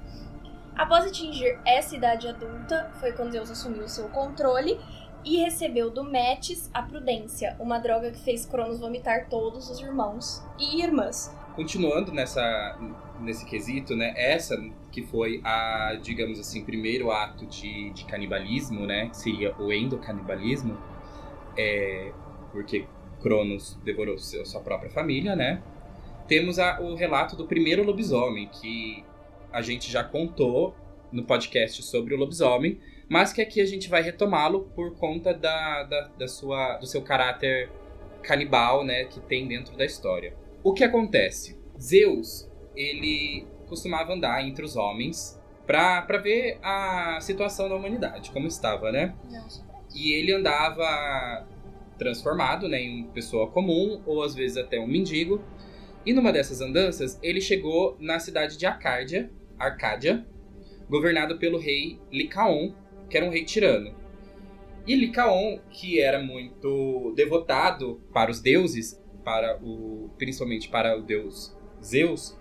Após 0.75 1.05
atingir 1.05 1.59
essa 1.65 1.95
idade 1.95 2.27
adulta, 2.27 2.91
foi 2.99 3.11
quando 3.13 3.31
Zeus 3.31 3.49
assumiu 3.49 3.89
seu 3.89 4.07
controle 4.09 4.79
e 5.25 5.37
recebeu 5.37 5.89
do 5.89 6.03
Metis 6.03 6.69
a 6.71 6.83
prudência, 6.83 7.55
uma 7.59 7.79
droga 7.79 8.11
que 8.11 8.19
fez 8.19 8.45
Cronos 8.45 8.79
vomitar 8.79 9.27
todos 9.27 9.71
os 9.71 9.79
irmãos 9.79 10.39
e 10.59 10.83
irmãs 10.83 11.35
continuando 11.55 12.11
nessa 12.11 12.77
nesse 13.21 13.45
quesito, 13.45 13.95
né? 13.95 14.13
Essa 14.15 14.57
que 14.91 15.03
foi 15.03 15.41
a, 15.43 15.97
digamos 16.01 16.39
assim, 16.39 16.65
primeiro 16.65 17.11
ato 17.11 17.45
de, 17.45 17.91
de 17.91 18.05
canibalismo, 18.05 18.85
né? 18.85 19.09
Que 19.09 19.17
seria 19.17 19.55
o 19.57 19.71
endocanibalismo, 19.71 20.77
é, 21.57 22.11
porque 22.51 22.85
Cronos 23.21 23.77
devorou 23.83 24.17
seu, 24.17 24.45
sua 24.45 24.61
própria 24.61 24.89
família, 24.89 25.35
né? 25.35 25.61
Temos 26.27 26.59
a, 26.59 26.79
o 26.81 26.95
relato 26.95 27.35
do 27.35 27.45
primeiro 27.45 27.83
lobisomem, 27.83 28.47
que 28.47 29.03
a 29.51 29.61
gente 29.61 29.91
já 29.91 30.03
contou 30.03 30.75
no 31.11 31.23
podcast 31.23 31.83
sobre 31.83 32.13
o 32.15 32.17
lobisomem, 32.17 32.79
mas 33.07 33.33
que 33.33 33.41
aqui 33.41 33.59
a 33.59 33.65
gente 33.65 33.89
vai 33.89 34.01
retomá-lo 34.01 34.61
por 34.73 34.95
conta 34.95 35.33
da, 35.33 35.83
da, 35.83 36.01
da, 36.17 36.27
sua, 36.27 36.77
do 36.77 36.87
seu 36.87 37.01
caráter 37.01 37.69
canibal, 38.23 38.83
né? 38.83 39.05
Que 39.05 39.19
tem 39.19 39.47
dentro 39.47 39.75
da 39.77 39.85
história. 39.85 40.33
O 40.63 40.73
que 40.73 40.83
acontece? 40.83 41.59
Zeus, 41.79 42.47
ele 42.75 43.47
costumava 43.67 44.13
andar 44.13 44.45
entre 44.45 44.63
os 44.63 44.75
homens 44.75 45.39
para 45.65 46.17
ver 46.17 46.59
a 46.61 47.17
situação 47.21 47.67
da 47.67 47.75
humanidade, 47.75 48.31
como 48.31 48.47
estava, 48.47 48.91
né? 48.91 49.15
E 49.95 50.13
ele 50.13 50.33
andava 50.33 51.47
transformado 51.97 52.67
né, 52.67 52.81
em 52.81 53.03
uma 53.03 53.11
pessoa 53.11 53.49
comum, 53.49 54.01
ou 54.05 54.23
às 54.23 54.35
vezes 54.35 54.57
até 54.57 54.79
um 54.79 54.87
mendigo. 54.87 55.41
E 56.05 56.13
numa 56.13 56.31
dessas 56.31 56.61
andanças, 56.61 57.19
ele 57.23 57.41
chegou 57.41 57.97
na 57.99 58.19
cidade 58.19 58.57
de 58.57 58.65
Arcádia, 58.65 59.31
Arcádia, 59.57 60.25
governado 60.89 61.37
pelo 61.37 61.57
rei 61.57 61.99
Licaon, 62.11 62.73
que 63.09 63.17
era 63.17 63.25
um 63.25 63.29
rei 63.29 63.45
tirano. 63.45 63.95
E 64.85 64.95
Licaon, 64.95 65.59
que 65.69 65.99
era 65.99 66.21
muito 66.21 67.13
devotado 67.15 68.01
para 68.11 68.29
os 68.29 68.39
deuses, 68.39 69.00
para 69.23 69.59
o 69.63 70.09
principalmente 70.17 70.69
para 70.69 70.97
o 70.97 71.01
deus 71.01 71.55
Zeus, 71.83 72.37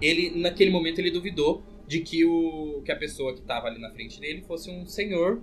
ele 0.00 0.30
naquele 0.38 0.70
momento 0.70 0.98
ele 0.98 1.10
duvidou 1.10 1.62
de 1.86 2.00
que 2.00 2.24
o 2.24 2.82
que 2.84 2.92
a 2.92 2.96
pessoa 2.96 3.32
que 3.32 3.40
estava 3.40 3.68
ali 3.68 3.80
na 3.80 3.90
frente 3.90 4.20
dele 4.20 4.42
fosse 4.42 4.70
um 4.70 4.86
senhor 4.86 5.40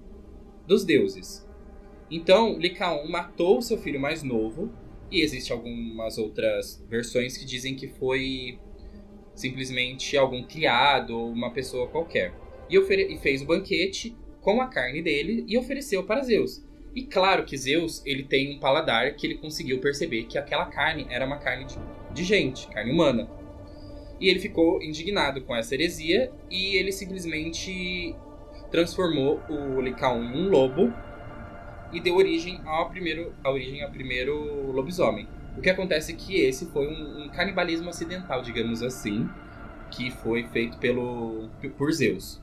dos 0.67 0.83
deuses. 0.83 1.47
Então, 2.11 2.59
Licaon 2.59 3.07
matou 3.07 3.61
seu 3.61 3.77
filho 3.77 3.99
mais 3.99 4.21
novo, 4.21 4.71
e 5.13 5.21
existem 5.21 5.55
algumas 5.55 6.17
outras 6.17 6.83
versões 6.89 7.37
que 7.37 7.45
dizem 7.45 7.75
que 7.75 7.87
foi 7.87 8.57
simplesmente 9.35 10.17
algum 10.17 10.43
criado 10.43 11.17
ou 11.17 11.31
uma 11.31 11.51
pessoa 11.51 11.87
qualquer. 11.87 12.33
E, 12.69 12.77
e 12.77 13.17
fez 13.19 13.41
o 13.43 13.45
banquete 13.45 14.15
com 14.41 14.59
a 14.59 14.67
carne 14.67 15.01
dele 15.01 15.45
e 15.47 15.57
ofereceu 15.57 16.03
para 16.03 16.23
Zeus. 16.23 16.63
E 16.95 17.03
claro 17.03 17.43
que 17.43 17.57
Zeus, 17.57 18.01
ele 18.05 18.23
tem 18.23 18.55
um 18.55 18.59
paladar 18.59 19.15
que 19.15 19.25
ele 19.25 19.35
conseguiu 19.35 19.79
perceber 19.79 20.23
que 20.23 20.37
aquela 20.37 20.65
carne 20.65 21.07
era 21.09 21.25
uma 21.25 21.37
carne 21.37 21.65
de, 21.65 21.75
de 22.13 22.23
gente, 22.23 22.67
carne 22.67 22.91
humana. 22.91 23.27
E 24.19 24.29
ele 24.29 24.39
ficou 24.39 24.81
indignado 24.81 25.41
com 25.41 25.55
essa 25.55 25.73
heresia 25.73 26.31
e 26.49 26.75
ele 26.75 26.91
simplesmente 26.91 28.15
transformou 28.71 29.41
o 29.49 29.81
Licaon 29.81 30.23
em 30.23 30.45
um 30.45 30.49
lobo 30.49 30.93
e 31.91 31.99
deu 31.99 32.15
origem 32.15 32.59
ao 32.65 32.89
primeiro, 32.89 33.33
a 33.43 33.51
origem 33.51 33.83
ao 33.83 33.91
primeiro 33.91 34.71
lobisomem. 34.71 35.27
O 35.57 35.61
que 35.61 35.69
acontece 35.69 36.13
é 36.13 36.15
que 36.15 36.35
esse 36.35 36.65
foi 36.67 36.87
um, 36.87 37.23
um 37.23 37.29
canibalismo 37.29 37.89
acidental, 37.89 38.41
digamos 38.41 38.81
assim, 38.81 39.29
que 39.91 40.09
foi 40.09 40.43
feito 40.45 40.77
pelo 40.77 41.49
por 41.77 41.91
Zeus. 41.91 42.41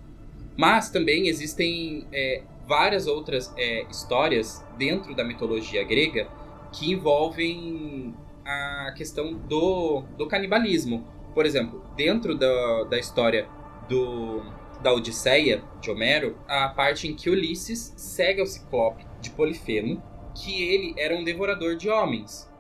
Mas 0.57 0.91
também 0.91 1.27
existem 1.27 2.07
é, 2.13 2.43
várias 2.67 3.07
outras 3.07 3.53
é, 3.57 3.85
histórias 3.91 4.65
dentro 4.77 5.15
da 5.15 5.25
mitologia 5.25 5.85
grega 5.85 6.29
que 6.73 6.93
envolvem 6.93 8.15
a 8.45 8.93
questão 8.97 9.35
do, 9.35 10.03
do 10.17 10.27
canibalismo. 10.27 11.07
Por 11.35 11.47
exemplo, 11.47 11.85
dentro 11.97 12.37
da, 12.37 12.85
da 12.85 12.99
história 12.99 13.49
do, 13.89 14.43
da 14.83 14.93
Odisseia 14.93 15.63
de 15.81 15.91
Homero, 15.91 16.39
a 16.47 16.69
parte 16.69 17.09
em 17.09 17.15
que 17.15 17.31
Ulisses 17.31 17.93
segue 17.97 18.41
ao 18.41 18.47
Ciclope 18.47 19.05
de 19.21 19.31
Polifemo, 19.31 20.03
que 20.35 20.63
ele 20.63 20.95
era 20.97 21.15
um 21.15 21.25
devorador 21.25 21.77
de 21.77 21.89
homens. 21.89 22.51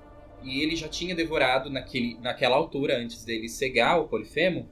E 0.42 0.62
ele 0.62 0.74
já 0.74 0.88
tinha 0.88 1.14
devorado 1.14 1.68
naquele, 1.70 2.18
naquela 2.20 2.56
altura, 2.56 2.96
antes 2.96 3.24
dele 3.24 3.48
cegar 3.48 4.00
o 4.00 4.08
Polifemo, 4.08 4.68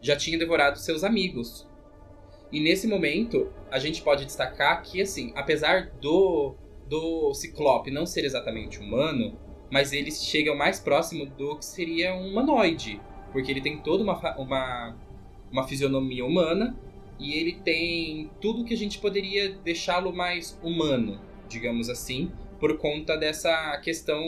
já 0.00 0.16
tinha 0.16 0.38
devorado 0.38 0.78
seus 0.78 1.04
amigos, 1.04 1.67
e 2.50 2.60
nesse 2.60 2.86
momento, 2.86 3.50
a 3.70 3.78
gente 3.78 4.02
pode 4.02 4.24
destacar 4.24 4.82
que, 4.82 5.00
assim, 5.00 5.32
apesar 5.34 5.90
do, 6.00 6.54
do 6.88 7.34
Ciclope 7.34 7.90
não 7.90 8.06
ser 8.06 8.24
exatamente 8.24 8.78
humano, 8.78 9.38
mas 9.70 9.92
ele 9.92 10.10
chega 10.10 10.54
mais 10.54 10.80
próximo 10.80 11.26
do 11.26 11.56
que 11.56 11.64
seria 11.64 12.14
um 12.14 12.28
humanoide. 12.28 13.00
porque 13.32 13.50
ele 13.50 13.60
tem 13.60 13.78
toda 13.78 14.02
uma, 14.02 14.36
uma, 14.38 14.96
uma 15.52 15.68
fisionomia 15.68 16.24
humana 16.24 16.78
e 17.18 17.34
ele 17.34 17.52
tem 17.52 18.30
tudo 18.40 18.64
que 18.64 18.72
a 18.72 18.76
gente 18.76 18.98
poderia 18.98 19.50
deixá-lo 19.62 20.12
mais 20.14 20.58
humano, 20.62 21.20
digamos 21.48 21.90
assim, 21.90 22.32
por 22.58 22.78
conta 22.78 23.16
dessa 23.16 23.78
questão 23.82 24.22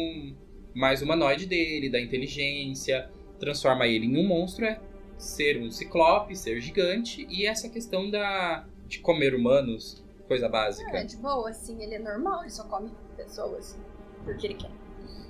mais 0.74 1.00
humanoide 1.00 1.46
dele, 1.46 1.88
da 1.88 2.00
inteligência, 2.00 3.10
transforma 3.38 3.86
ele 3.86 4.06
em 4.06 4.18
um 4.18 4.26
monstro 4.26 4.66
é 4.66 4.78
ser 5.20 5.60
um 5.60 5.70
ciclope, 5.70 6.34
ser 6.34 6.60
gigante 6.60 7.26
e 7.28 7.46
essa 7.46 7.68
questão 7.68 8.10
da 8.10 8.66
de 8.88 8.98
comer 9.00 9.34
humanos, 9.34 10.02
coisa 10.26 10.48
básica. 10.48 10.96
É, 10.96 11.04
de 11.04 11.16
boa, 11.16 11.48
assim, 11.48 11.80
ele 11.80 11.94
é 11.94 11.98
normal, 11.98 12.40
ele 12.40 12.50
só 12.50 12.64
come 12.64 12.90
pessoas 13.16 13.78
porque 14.24 14.46
ele 14.46 14.54
quer. 14.54 14.70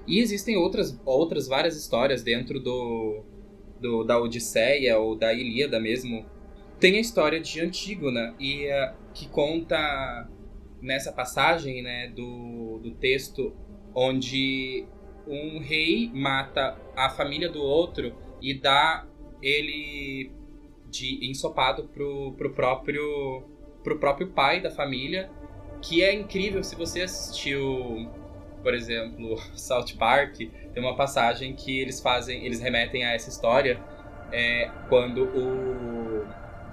E 0.07 0.19
existem 0.19 0.57
outras, 0.57 0.99
outras 1.05 1.47
várias 1.47 1.77
histórias 1.77 2.23
dentro 2.23 2.59
do, 2.61 3.23
do 3.79 4.05
da 4.05 4.19
Odisseia 4.19 4.99
ou 4.99 5.17
da 5.17 5.35
Ilíada 5.35 5.79
mesmo. 5.79 6.25
Tem 6.79 6.97
a 6.97 7.01
história 7.01 7.39
de 7.39 7.61
Antígona 7.61 8.35
e 8.39 8.67
uh, 8.67 8.95
que 9.13 9.29
conta 9.29 10.29
nessa 10.81 11.13
passagem, 11.13 11.83
né, 11.83 12.09
do, 12.09 12.79
do 12.79 12.93
texto 12.93 13.53
onde 13.95 14.87
um 15.27 15.59
rei 15.59 16.11
mata 16.15 16.81
a 16.97 17.11
família 17.11 17.51
do 17.51 17.61
outro 17.63 18.15
e 18.41 18.55
dá 18.55 19.07
ele 19.43 20.31
de 20.91 21.25
ensopado 21.31 21.85
pro, 21.85 22.33
pro 22.33 22.51
próprio 22.51 23.45
pro 23.83 23.99
próprio 23.99 24.29
pai 24.29 24.61
da 24.61 24.71
família, 24.71 25.31
que 25.81 26.03
é 26.03 26.13
incrível 26.13 26.63
se 26.63 26.77
você 26.77 27.03
assistiu, 27.03 28.09
por 28.63 28.75
exemplo, 28.75 29.39
South 29.57 29.97
Park, 29.99 30.37
tem 30.37 30.83
uma 30.83 30.95
passagem 30.95 31.55
que 31.55 31.81
eles 31.81 32.01
fazem, 32.01 32.45
eles 32.45 32.61
remetem 32.61 33.05
a 33.05 33.15
essa 33.15 33.31
história 33.31 33.81
é, 34.31 34.71
quando 34.89 35.25
o 35.25 36.01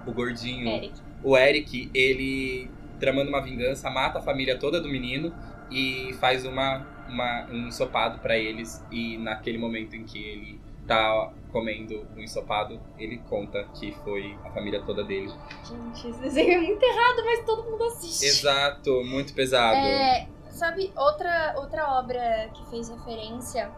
o 0.07 0.13
gordinho, 0.13 0.69
Eric. 0.69 0.93
o 1.21 1.37
Eric, 1.37 1.91
ele 1.93 2.69
tramando 2.99 3.29
uma 3.29 3.41
vingança, 3.41 3.89
mata 3.89 4.19
a 4.19 4.21
família 4.21 4.57
toda 4.57 4.79
do 4.79 4.87
menino 4.87 5.33
e 5.69 6.13
faz 6.19 6.45
uma, 6.45 6.87
uma 7.09 7.45
um 7.51 7.67
ensopado 7.67 8.19
para 8.19 8.37
eles 8.37 8.83
e 8.89 9.17
naquele 9.17 9.57
momento 9.57 9.95
em 9.95 10.03
que 10.03 10.17
ele 10.17 10.59
tá 10.87 11.33
comendo 11.51 12.07
um 12.15 12.19
ensopado, 12.19 12.79
ele 12.97 13.17
conta 13.29 13.63
que 13.73 13.91
foi 14.03 14.37
a 14.43 14.51
família 14.51 14.81
toda 14.83 15.03
dele. 15.03 15.31
Gente, 15.63 16.07
esse 16.07 16.19
desenho 16.19 16.53
é 16.53 16.61
muito 16.61 16.83
errado, 16.83 17.23
mas 17.25 17.45
todo 17.45 17.63
mundo 17.63 17.83
assiste. 17.83 18.25
Exato, 18.25 19.03
muito 19.03 19.33
pesado. 19.33 19.75
É, 19.75 20.27
sabe, 20.49 20.91
outra, 20.95 21.55
outra 21.57 21.99
obra 21.99 22.49
que 22.53 22.65
fez 22.69 22.89
referência 22.89 23.71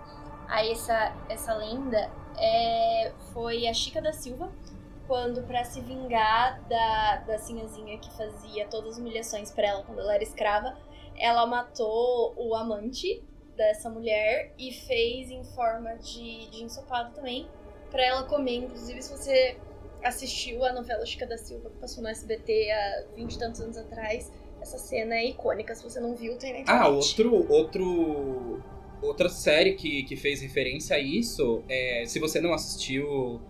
a 0.47 0.65
essa, 0.65 1.15
essa 1.29 1.53
lenda 1.53 2.09
é, 2.37 3.11
foi 3.33 3.67
a 3.67 3.73
Chica 3.73 4.01
da 4.01 4.13
Silva, 4.13 4.49
quando, 5.07 5.41
para 5.43 5.63
se 5.63 5.81
vingar 5.81 6.61
da, 6.69 7.17
da 7.25 7.37
sinhazinha 7.39 7.97
que 7.97 8.11
fazia 8.11 8.67
todas 8.67 8.93
as 8.93 8.97
humilhações 8.99 9.51
para 9.51 9.67
ela 9.67 9.83
quando 9.83 9.99
ela 9.99 10.13
era 10.13 10.23
escrava, 10.23 10.77
ela 11.17 11.45
matou 11.45 12.33
o 12.37 12.55
amante 12.55 13.23
dessa 13.59 13.89
mulher 13.89 14.53
e 14.57 14.71
fez 14.71 15.29
em 15.29 15.43
forma 15.43 15.95
de, 15.97 16.49
de 16.49 16.63
ensopado 16.63 17.13
também 17.13 17.45
para 17.91 18.05
ela 18.05 18.23
comer. 18.23 18.55
Inclusive, 18.55 19.01
se 19.01 19.11
você 19.11 19.57
assistiu 20.01 20.63
a 20.63 20.71
novela 20.71 21.05
Chica 21.05 21.27
da 21.27 21.37
Silva, 21.37 21.69
que 21.69 21.77
passou 21.77 22.01
no 22.01 22.07
SBT 22.07 22.71
há 22.71 23.03
20 23.17 23.33
e 23.33 23.37
tantos 23.37 23.59
anos 23.59 23.75
atrás, 23.75 24.31
essa 24.61 24.77
cena 24.77 25.13
é 25.15 25.25
icônica. 25.25 25.75
Se 25.75 25.83
você 25.83 25.99
não 25.99 26.15
viu, 26.15 26.37
tem 26.37 26.53
na 26.53 26.59
internet. 26.61 26.85
Ah, 26.85 26.87
outro, 26.87 27.51
outro, 27.51 28.63
outra 29.01 29.27
série 29.27 29.75
que, 29.75 30.03
que 30.03 30.15
fez 30.15 30.41
referência 30.41 30.95
a 30.95 30.99
isso, 30.99 31.61
é, 31.67 32.05
se 32.07 32.17
você 32.17 32.39
não 32.39 32.53
assistiu, 32.53 33.41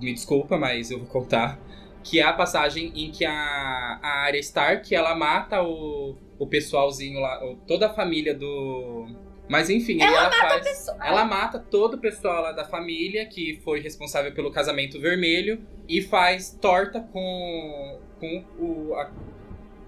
me 0.00 0.14
desculpa, 0.14 0.56
mas 0.56 0.90
eu 0.90 0.98
vou 0.98 1.08
contar, 1.08 1.60
que 2.02 2.20
é 2.20 2.22
a 2.22 2.32
passagem 2.32 2.90
em 2.96 3.10
que 3.10 3.26
a, 3.26 4.00
a 4.02 4.24
Arya 4.24 4.40
Stark, 4.40 4.94
ela 4.94 5.14
mata 5.14 5.62
o, 5.62 6.16
o 6.38 6.46
pessoalzinho 6.46 7.20
lá, 7.20 7.38
toda 7.66 7.88
a 7.88 7.92
família 7.92 8.34
do 8.34 9.06
mas 9.48 9.68
enfim, 9.68 10.00
ela, 10.00 10.12
ela 10.12 10.22
mata 10.24 10.36
faz. 10.36 10.52
a 10.52 10.70
pessoa. 10.70 10.98
Ela 11.02 11.24
mata 11.24 11.58
todo 11.58 11.94
o 11.94 11.98
pessoal 11.98 12.42
lá 12.42 12.52
da 12.52 12.64
família 12.64 13.26
que 13.26 13.60
foi 13.64 13.80
responsável 13.80 14.32
pelo 14.32 14.50
casamento 14.50 15.00
vermelho 15.00 15.66
e 15.88 16.00
faz 16.00 16.56
torta 16.60 17.00
com, 17.00 18.00
com 18.18 18.44
o. 18.58 18.94
A, 18.94 19.10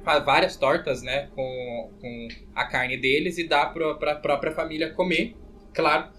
faz 0.05 0.25
várias 0.25 0.57
tortas, 0.57 1.03
né? 1.03 1.29
Com, 1.35 1.91
com 2.01 2.29
a 2.55 2.67
carne 2.67 2.97
deles 2.97 3.39
e 3.39 3.49
dá 3.49 3.67
pra, 3.67 3.95
pra 3.95 4.15
própria 4.17 4.53
família 4.53 4.91
comer. 4.93 5.35
Claro, 5.73 6.11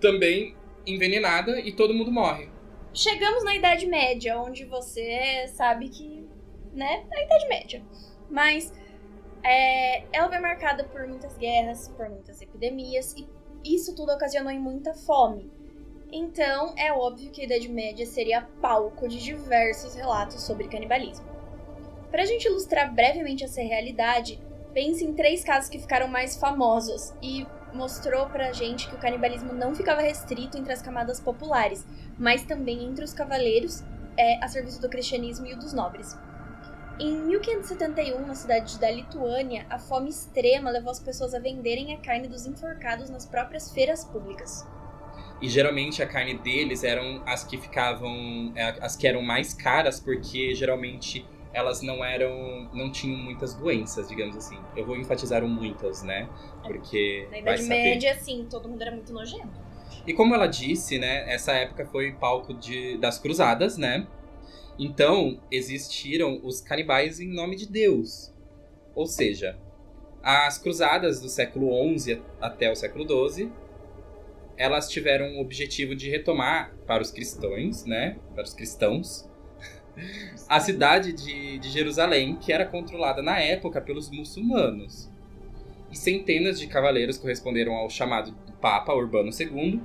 também 0.00 0.54
envenenada 0.86 1.58
e 1.60 1.72
todo 1.72 1.94
mundo 1.94 2.12
morre. 2.12 2.48
Chegamos 2.92 3.42
na 3.42 3.56
Idade 3.56 3.86
Média, 3.86 4.38
onde 4.38 4.64
você 4.66 5.46
sabe 5.48 5.88
que. 5.88 6.24
né? 6.72 7.04
É 7.10 7.20
a 7.20 7.24
Idade 7.24 7.48
Média. 7.48 7.82
Mas 8.30 8.72
é, 9.44 10.04
ela 10.10 10.28
foi 10.28 10.38
marcada 10.38 10.84
por 10.84 11.06
muitas 11.06 11.36
guerras, 11.36 11.88
por 11.88 12.08
muitas 12.08 12.40
epidemias, 12.40 13.14
e 13.14 13.28
isso 13.64 13.94
tudo 13.94 14.12
ocasionou 14.12 14.50
em 14.50 14.58
muita 14.58 14.94
fome. 14.94 15.52
Então, 16.10 16.74
é 16.78 16.92
óbvio 16.92 17.30
que 17.30 17.42
a 17.42 17.44
Idade 17.44 17.68
Média 17.68 18.06
seria 18.06 18.42
palco 18.62 19.06
de 19.06 19.18
diversos 19.18 19.94
relatos 19.94 20.42
sobre 20.42 20.68
canibalismo. 20.68 21.26
Para 22.10 22.22
a 22.22 22.26
gente 22.26 22.46
ilustrar 22.46 22.94
brevemente 22.94 23.44
essa 23.44 23.60
realidade, 23.60 24.40
pense 24.72 25.04
em 25.04 25.12
três 25.12 25.42
casos 25.42 25.68
que 25.68 25.78
ficaram 25.78 26.08
mais 26.08 26.36
famosos 26.36 27.12
e 27.20 27.46
mostrou 27.72 28.26
pra 28.26 28.52
gente 28.52 28.88
que 28.88 28.94
o 28.94 28.98
canibalismo 28.98 29.52
não 29.52 29.74
ficava 29.74 30.00
restrito 30.00 30.56
entre 30.56 30.72
as 30.72 30.80
camadas 30.80 31.18
populares, 31.18 31.84
mas 32.16 32.44
também 32.44 32.84
entre 32.84 33.04
os 33.04 33.12
cavaleiros, 33.12 33.82
é, 34.16 34.42
a 34.42 34.48
serviço 34.48 34.80
do 34.80 34.88
cristianismo 34.88 35.46
e 35.46 35.54
o 35.54 35.58
dos 35.58 35.72
nobres. 35.72 36.16
Em 36.98 37.12
1571, 37.12 38.24
na 38.24 38.34
cidade 38.36 38.78
da 38.78 38.90
Lituânia, 38.90 39.66
a 39.68 39.78
fome 39.78 40.10
extrema 40.10 40.70
levou 40.70 40.92
as 40.92 41.00
pessoas 41.00 41.34
a 41.34 41.40
venderem 41.40 41.92
a 41.92 41.98
carne 41.98 42.28
dos 42.28 42.46
enforcados 42.46 43.10
nas 43.10 43.26
próprias 43.26 43.72
feiras 43.72 44.04
públicas. 44.04 44.64
E 45.42 45.48
geralmente 45.48 46.02
a 46.02 46.06
carne 46.06 46.38
deles 46.38 46.84
eram 46.84 47.22
as 47.26 47.42
que 47.42 47.58
ficavam. 47.58 48.52
é, 48.54 48.76
as 48.80 48.96
que 48.96 49.08
eram 49.08 49.22
mais 49.22 49.52
caras, 49.52 49.98
porque 49.98 50.54
geralmente 50.54 51.26
elas 51.52 51.82
não 51.82 52.04
eram. 52.04 52.68
não 52.72 52.90
tinham 52.90 53.18
muitas 53.18 53.54
doenças, 53.54 54.08
digamos 54.08 54.36
assim. 54.36 54.58
Eu 54.76 54.86
vou 54.86 54.96
enfatizar 54.96 55.42
o 55.42 55.48
muitas, 55.48 56.02
né? 56.02 56.28
Porque. 56.62 57.26
Na 57.30 57.38
Idade. 57.38 57.62
Média, 57.64 58.12
assim, 58.12 58.46
todo 58.48 58.68
mundo 58.68 58.82
era 58.82 58.92
muito 58.92 59.12
nojento. 59.12 59.64
E 60.06 60.12
como 60.12 60.34
ela 60.34 60.46
disse, 60.46 60.98
né, 60.98 61.32
essa 61.32 61.52
época 61.52 61.86
foi 61.86 62.12
palco 62.12 62.52
de, 62.54 62.98
das 62.98 63.18
cruzadas, 63.18 63.76
né? 63.78 64.06
Então, 64.78 65.40
existiram 65.50 66.40
os 66.42 66.60
canibais 66.60 67.20
em 67.20 67.28
nome 67.28 67.56
de 67.56 67.66
Deus. 67.66 68.32
Ou 68.94 69.06
seja, 69.06 69.56
as 70.22 70.58
cruzadas 70.58 71.20
do 71.20 71.28
século 71.28 71.70
XI 71.98 72.20
até 72.40 72.70
o 72.70 72.74
século 72.74 73.06
XII, 73.06 73.52
elas 74.56 74.88
tiveram 74.88 75.36
o 75.36 75.40
objetivo 75.40 75.94
de 75.94 76.10
retomar 76.10 76.74
para 76.86 77.02
os 77.02 77.10
cristãos, 77.10 77.84
né, 77.84 78.16
para 78.34 78.44
os 78.44 78.54
cristãos, 78.54 79.28
a 80.48 80.58
cidade 80.60 81.12
de, 81.12 81.58
de 81.58 81.70
Jerusalém, 81.70 82.36
que 82.36 82.52
era 82.52 82.64
controlada 82.64 83.22
na 83.22 83.38
época 83.38 83.80
pelos 83.80 84.10
muçulmanos. 84.10 85.10
E 85.90 85.96
centenas 85.96 86.58
de 86.58 86.66
cavaleiros 86.66 87.18
corresponderam 87.18 87.74
ao 87.74 87.88
chamado 87.88 88.32
do 88.32 88.52
Papa 88.54 88.92
Urbano 88.92 89.30
II 89.30 89.80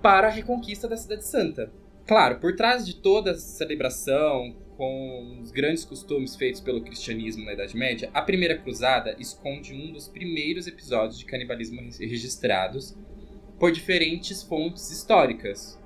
para 0.00 0.28
a 0.28 0.30
reconquista 0.30 0.88
da 0.88 0.96
Cidade 0.96 1.26
Santa. 1.26 1.70
Claro, 2.06 2.40
por 2.40 2.56
trás 2.56 2.84
de 2.84 2.96
toda 2.96 3.30
essa 3.30 3.40
celebração, 3.40 4.56
com 4.76 5.38
os 5.40 5.52
grandes 5.52 5.84
costumes 5.84 6.34
feitos 6.34 6.60
pelo 6.60 6.82
cristianismo 6.82 7.44
na 7.44 7.52
Idade 7.52 7.76
Média, 7.76 8.10
a 8.12 8.20
Primeira 8.20 8.58
Cruzada 8.58 9.14
esconde 9.18 9.72
um 9.72 9.92
dos 9.92 10.08
primeiros 10.08 10.66
episódios 10.66 11.18
de 11.18 11.24
canibalismo 11.24 11.80
registrados 12.00 12.96
por 13.58 13.70
diferentes 13.70 14.42
fontes 14.42 14.90
históricas, 14.90 15.80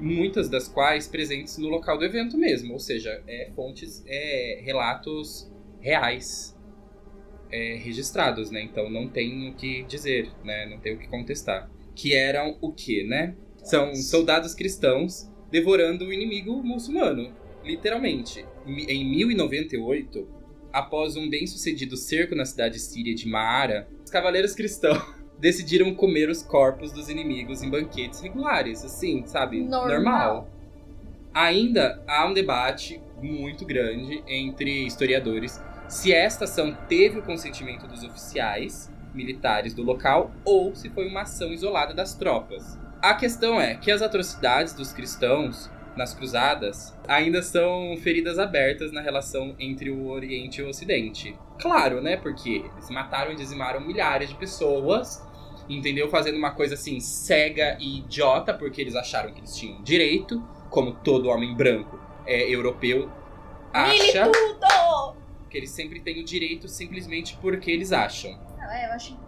muitas 0.00 0.48
das 0.48 0.66
quais 0.66 1.06
presentes 1.06 1.58
no 1.58 1.68
local 1.68 1.98
do 1.98 2.04
evento 2.04 2.38
mesmo, 2.38 2.72
ou 2.72 2.80
seja, 2.80 3.22
é, 3.26 3.50
fontes, 3.54 4.02
é, 4.06 4.60
relatos 4.64 5.52
reais 5.80 6.56
é, 7.50 7.74
registrados, 7.76 8.50
né? 8.50 8.62
Então 8.62 8.88
não 8.88 9.08
tem 9.08 9.50
o 9.50 9.54
que 9.54 9.82
dizer, 9.82 10.30
né? 10.42 10.64
Não 10.64 10.78
tem 10.80 10.94
o 10.94 10.98
que 10.98 11.06
contestar. 11.06 11.70
Que 11.94 12.14
eram 12.14 12.56
o 12.62 12.72
que, 12.72 13.04
né? 13.04 13.36
São 13.62 13.94
soldados 13.94 14.54
cristãos 14.54 15.30
devorando 15.52 16.06
o 16.06 16.12
inimigo 16.12 16.62
muçulmano, 16.64 17.30
literalmente. 17.62 18.44
Em 18.66 19.04
1098, 19.04 20.26
após 20.72 21.14
um 21.14 21.28
bem-sucedido 21.28 21.94
cerco 21.94 22.34
na 22.34 22.46
cidade 22.46 22.80
síria 22.80 23.14
de 23.14 23.28
Maara, 23.28 23.86
os 24.02 24.10
cavaleiros 24.10 24.54
cristãos 24.54 25.14
decidiram 25.38 25.94
comer 25.94 26.30
os 26.30 26.42
corpos 26.42 26.90
dos 26.90 27.10
inimigos 27.10 27.62
em 27.62 27.68
banquetes 27.68 28.20
regulares, 28.20 28.82
assim, 28.82 29.26
sabe? 29.26 29.60
Normal. 29.60 30.48
Ainda 31.34 32.02
há 32.08 32.26
um 32.26 32.32
debate 32.32 32.98
muito 33.22 33.66
grande 33.66 34.22
entre 34.26 34.86
historiadores 34.86 35.60
se 35.86 36.12
esta 36.12 36.44
ação 36.44 36.74
teve 36.88 37.18
o 37.18 37.22
consentimento 37.22 37.86
dos 37.86 38.02
oficiais 38.02 38.90
militares 39.12 39.74
do 39.74 39.82
local 39.82 40.30
ou 40.44 40.74
se 40.74 40.88
foi 40.88 41.06
uma 41.06 41.22
ação 41.22 41.52
isolada 41.52 41.92
das 41.92 42.14
tropas. 42.14 42.78
A 43.02 43.14
questão 43.14 43.60
é 43.60 43.74
que 43.74 43.90
as 43.90 44.00
atrocidades 44.00 44.74
dos 44.74 44.92
cristãos 44.92 45.68
nas 45.96 46.14
cruzadas 46.14 46.96
ainda 47.08 47.42
são 47.42 47.96
feridas 47.96 48.38
abertas 48.38 48.92
na 48.92 49.00
relação 49.00 49.56
entre 49.58 49.90
o 49.90 50.06
Oriente 50.06 50.60
e 50.60 50.64
o 50.64 50.68
Ocidente. 50.68 51.36
Claro, 51.60 52.00
né? 52.00 52.16
Porque 52.16 52.64
eles 52.64 52.90
mataram 52.90 53.32
e 53.32 53.34
dizimaram 53.34 53.80
milhares 53.80 54.28
de 54.28 54.36
pessoas, 54.36 55.20
entendeu? 55.68 56.08
Fazendo 56.08 56.36
uma 56.36 56.52
coisa 56.52 56.74
assim 56.74 57.00
cega 57.00 57.76
e 57.80 57.98
idiota, 57.98 58.54
porque 58.54 58.80
eles 58.80 58.94
acharam 58.94 59.32
que 59.32 59.40
eles 59.40 59.56
tinham 59.56 59.82
direito, 59.82 60.40
como 60.70 60.92
todo 60.92 61.28
homem 61.28 61.56
branco 61.56 62.00
é, 62.24 62.48
europeu 62.48 63.10
acha. 63.74 64.30
tudo! 64.30 65.16
Que 65.50 65.58
eles 65.58 65.70
sempre 65.70 65.98
têm 65.98 66.20
o 66.20 66.24
direito 66.24 66.68
simplesmente 66.68 67.36
porque 67.42 67.68
eles 67.68 67.90
acham. 67.92 68.38
Ah, 68.60 68.78
é, 68.78 68.86
eu 68.86 68.92
acho. 68.92 69.18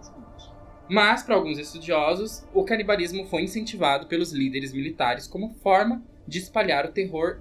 Mas, 0.87 1.23
para 1.23 1.35
alguns 1.35 1.57
estudiosos, 1.57 2.45
o 2.53 2.63
canibalismo 2.63 3.25
foi 3.25 3.43
incentivado 3.43 4.07
pelos 4.07 4.31
líderes 4.31 4.71
militares 4.71 5.27
como 5.27 5.49
forma 5.49 6.03
de 6.27 6.39
espalhar 6.39 6.85
o 6.85 6.91
terror 6.91 7.39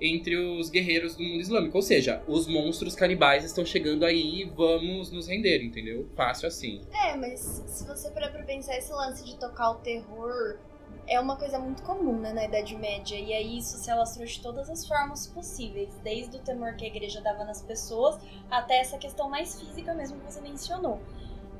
entre 0.00 0.36
os 0.36 0.70
guerreiros 0.70 1.14
do 1.14 1.22
mundo 1.22 1.40
islâmico. 1.40 1.76
Ou 1.76 1.82
seja, 1.82 2.22
os 2.26 2.46
monstros 2.46 2.94
canibais 2.94 3.44
estão 3.44 3.64
chegando 3.64 4.04
aí, 4.04 4.50
vamos 4.56 5.10
nos 5.10 5.28
render, 5.28 5.62
entendeu? 5.62 6.08
Fácil 6.16 6.48
assim. 6.48 6.80
É, 6.92 7.16
mas 7.16 7.40
se 7.40 7.86
você 7.86 8.10
parar 8.10 8.30
pra 8.30 8.42
pensar, 8.42 8.76
esse 8.76 8.92
lance 8.92 9.24
de 9.24 9.36
tocar 9.36 9.70
o 9.70 9.74
terror 9.76 10.58
é 11.06 11.20
uma 11.20 11.36
coisa 11.36 11.58
muito 11.58 11.82
comum, 11.82 12.18
né, 12.18 12.32
na 12.32 12.44
Idade 12.44 12.76
Média. 12.76 13.16
E 13.16 13.32
aí 13.32 13.58
isso 13.58 13.76
se 13.76 13.90
alastrou 13.90 14.26
de 14.26 14.40
todas 14.40 14.68
as 14.68 14.86
formas 14.86 15.26
possíveis, 15.26 15.94
desde 16.02 16.36
o 16.36 16.40
temor 16.40 16.74
que 16.74 16.84
a 16.84 16.88
igreja 16.88 17.20
dava 17.20 17.44
nas 17.44 17.62
pessoas 17.62 18.18
até 18.50 18.80
essa 18.80 18.98
questão 18.98 19.28
mais 19.28 19.60
física 19.60 19.94
mesmo 19.94 20.18
que 20.18 20.32
você 20.32 20.40
mencionou. 20.40 21.00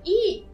E 0.04 0.44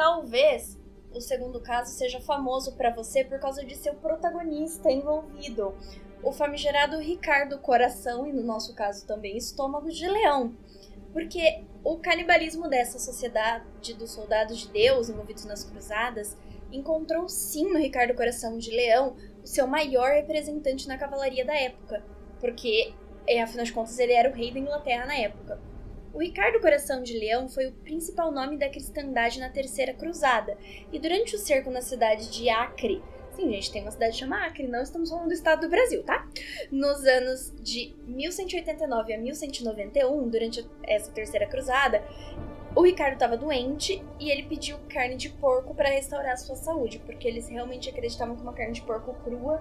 talvez 0.00 0.80
o 1.12 1.20
segundo 1.20 1.60
caso 1.60 1.92
seja 1.92 2.22
famoso 2.22 2.74
para 2.74 2.88
você 2.88 3.22
por 3.22 3.38
causa 3.38 3.62
de 3.62 3.76
seu 3.76 3.94
protagonista 3.96 4.90
envolvido, 4.90 5.74
o 6.22 6.32
famigerado 6.32 6.98
Ricardo 6.98 7.58
Coração 7.58 8.26
e 8.26 8.32
no 8.32 8.42
nosso 8.42 8.74
caso 8.74 9.06
também 9.06 9.36
Estômago 9.36 9.90
de 9.90 10.08
Leão. 10.08 10.56
Porque 11.12 11.64
o 11.84 11.98
canibalismo 11.98 12.66
dessa 12.66 12.98
sociedade 12.98 13.92
dos 13.92 14.12
soldados 14.12 14.60
de 14.60 14.68
Deus 14.70 15.10
envolvidos 15.10 15.44
nas 15.44 15.64
cruzadas 15.64 16.34
encontrou 16.72 17.28
sim 17.28 17.70
no 17.70 17.78
Ricardo 17.78 18.14
Coração 18.14 18.56
de 18.56 18.70
Leão 18.70 19.16
o 19.44 19.46
seu 19.46 19.66
maior 19.66 20.12
representante 20.12 20.88
na 20.88 20.96
cavalaria 20.96 21.44
da 21.44 21.54
época, 21.54 22.02
porque, 22.40 22.94
é, 23.26 23.42
afinal 23.42 23.66
de 23.66 23.72
contas, 23.74 23.98
ele 23.98 24.14
era 24.14 24.30
o 24.30 24.34
rei 24.34 24.50
da 24.50 24.60
Inglaterra 24.60 25.04
na 25.04 25.16
época. 25.16 25.60
O 26.12 26.18
Ricardo 26.18 26.60
Coração 26.60 27.02
de 27.02 27.16
Leão 27.16 27.48
foi 27.48 27.66
o 27.66 27.72
principal 27.72 28.32
nome 28.32 28.56
da 28.56 28.68
cristandade 28.68 29.38
na 29.38 29.48
Terceira 29.48 29.94
Cruzada, 29.94 30.58
e 30.92 30.98
durante 30.98 31.36
o 31.36 31.38
cerco 31.38 31.70
na 31.70 31.80
cidade 31.80 32.30
de 32.30 32.48
Acre, 32.48 33.00
sim, 33.30 33.48
gente, 33.48 33.70
tem 33.70 33.82
uma 33.82 33.92
cidade 33.92 34.18
chamada 34.18 34.46
Acre, 34.46 34.66
não 34.66 34.82
estamos 34.82 35.08
falando 35.08 35.28
do 35.28 35.32
estado 35.32 35.60
do 35.60 35.68
Brasil, 35.68 36.02
tá? 36.02 36.26
Nos 36.70 37.04
anos 37.04 37.54
de 37.62 37.94
1189 38.06 39.14
a 39.14 39.18
1191, 39.18 40.28
durante 40.28 40.68
essa 40.82 41.12
Terceira 41.12 41.46
Cruzada, 41.46 42.02
o 42.74 42.82
Ricardo 42.82 43.14
estava 43.14 43.36
doente 43.36 44.02
e 44.18 44.30
ele 44.30 44.44
pediu 44.44 44.78
carne 44.88 45.16
de 45.16 45.28
porco 45.28 45.74
para 45.74 45.88
restaurar 45.88 46.32
a 46.32 46.36
sua 46.36 46.56
saúde, 46.56 46.98
porque 47.06 47.26
eles 47.26 47.48
realmente 47.48 47.88
acreditavam 47.88 48.34
que 48.34 48.42
uma 48.42 48.52
carne 48.52 48.72
de 48.72 48.82
porco 48.82 49.14
crua 49.24 49.60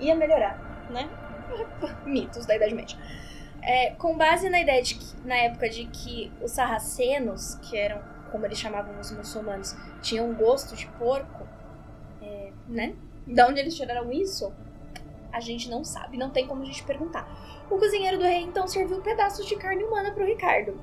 ia 0.00 0.14
melhorar, 0.14 0.90
né? 0.90 1.08
Mitos 2.06 2.46
da 2.46 2.56
Idade 2.56 2.74
Média. 2.74 2.96
É, 3.62 3.90
com 3.90 4.16
base 4.16 4.48
na 4.48 4.60
ideia 4.60 4.82
de 4.82 4.94
que, 4.94 5.16
na 5.24 5.36
época 5.36 5.68
de 5.68 5.86
que 5.86 6.32
os 6.40 6.52
sarracenos, 6.52 7.56
que 7.56 7.76
eram 7.76 8.00
como 8.30 8.46
eles 8.46 8.58
chamavam 8.58 8.98
os 8.98 9.10
muçulmanos, 9.10 9.74
tinham 10.00 10.32
gosto 10.34 10.74
de 10.74 10.86
porco, 10.86 11.46
é, 12.22 12.52
né? 12.68 12.94
De 13.26 13.42
onde 13.42 13.60
eles 13.60 13.76
tiraram 13.76 14.10
isso? 14.12 14.52
A 15.32 15.40
gente 15.40 15.68
não 15.68 15.84
sabe, 15.84 16.16
não 16.16 16.30
tem 16.30 16.46
como 16.46 16.62
a 16.62 16.64
gente 16.64 16.82
perguntar. 16.84 17.28
O 17.70 17.78
cozinheiro 17.78 18.18
do 18.18 18.24
rei 18.24 18.40
então 18.40 18.66
serviu 18.66 19.00
pedaços 19.00 19.46
de 19.46 19.56
carne 19.56 19.84
humana 19.84 20.10
para 20.10 20.24
o 20.24 20.26
Ricardo. 20.26 20.80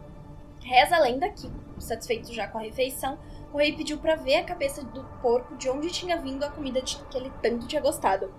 Reza 0.62 0.96
a 0.96 1.00
lenda 1.00 1.30
que, 1.30 1.50
satisfeito 1.80 2.34
já 2.34 2.48
com 2.48 2.58
a 2.58 2.62
refeição, 2.62 3.18
o 3.54 3.58
rei 3.58 3.74
pediu 3.74 3.98
para 3.98 4.16
ver 4.16 4.36
a 4.36 4.44
cabeça 4.44 4.84
do 4.84 5.04
porco 5.22 5.56
de 5.56 5.70
onde 5.70 5.90
tinha 5.90 6.18
vindo 6.18 6.44
a 6.44 6.50
comida 6.50 6.82
que 6.82 7.18
ele 7.18 7.32
tanto 7.42 7.68
tinha 7.68 7.82
gostado. 7.82 8.32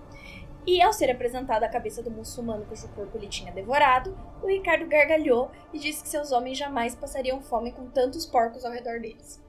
E 0.71 0.81
ao 0.83 0.93
ser 0.93 1.09
apresentada 1.09 1.65
a 1.65 1.69
cabeça 1.69 2.03
do 2.03 2.11
muçulmano 2.11 2.63
cujo 2.65 2.87
corpo 2.89 3.17
ele 3.17 3.27
tinha 3.27 3.51
devorado, 3.51 4.15
o 4.43 4.47
Ricardo 4.47 4.85
gargalhou 4.87 5.49
e 5.73 5.79
disse 5.79 6.03
que 6.03 6.09
seus 6.09 6.31
homens 6.31 6.59
jamais 6.59 6.93
passariam 6.93 7.41
fome 7.41 7.71
com 7.71 7.87
tantos 7.89 8.23
porcos 8.25 8.63
ao 8.63 8.71
redor 8.71 8.99
deles. 8.99 9.43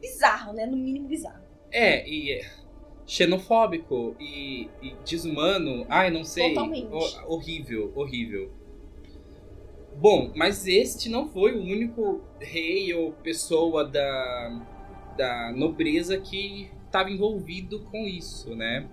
Bizarro, 0.00 0.54
né? 0.54 0.64
No 0.64 0.76
mínimo 0.76 1.08
bizarro. 1.08 1.42
É, 1.70 2.08
e 2.08 2.32
é 2.32 2.50
xenofóbico 3.06 4.16
e, 4.18 4.70
e 4.80 4.94
desumano. 5.04 5.84
Ai, 5.90 6.10
não 6.10 6.24
sei. 6.24 6.54
Totalmente. 6.54 6.86
Ho- 6.90 7.34
horrível, 7.34 7.92
horrível. 7.94 8.50
Bom, 9.98 10.32
mas 10.34 10.66
este 10.66 11.08
não 11.10 11.28
foi 11.28 11.52
o 11.54 11.62
único 11.62 12.20
rei 12.40 12.92
ou 12.94 13.12
pessoa 13.12 13.84
da, 13.84 14.62
da 15.16 15.52
nobreza 15.52 16.18
que 16.18 16.70
estava 16.86 17.10
envolvido 17.10 17.80
com 17.90 18.06
isso, 18.06 18.54
né? 18.54 18.88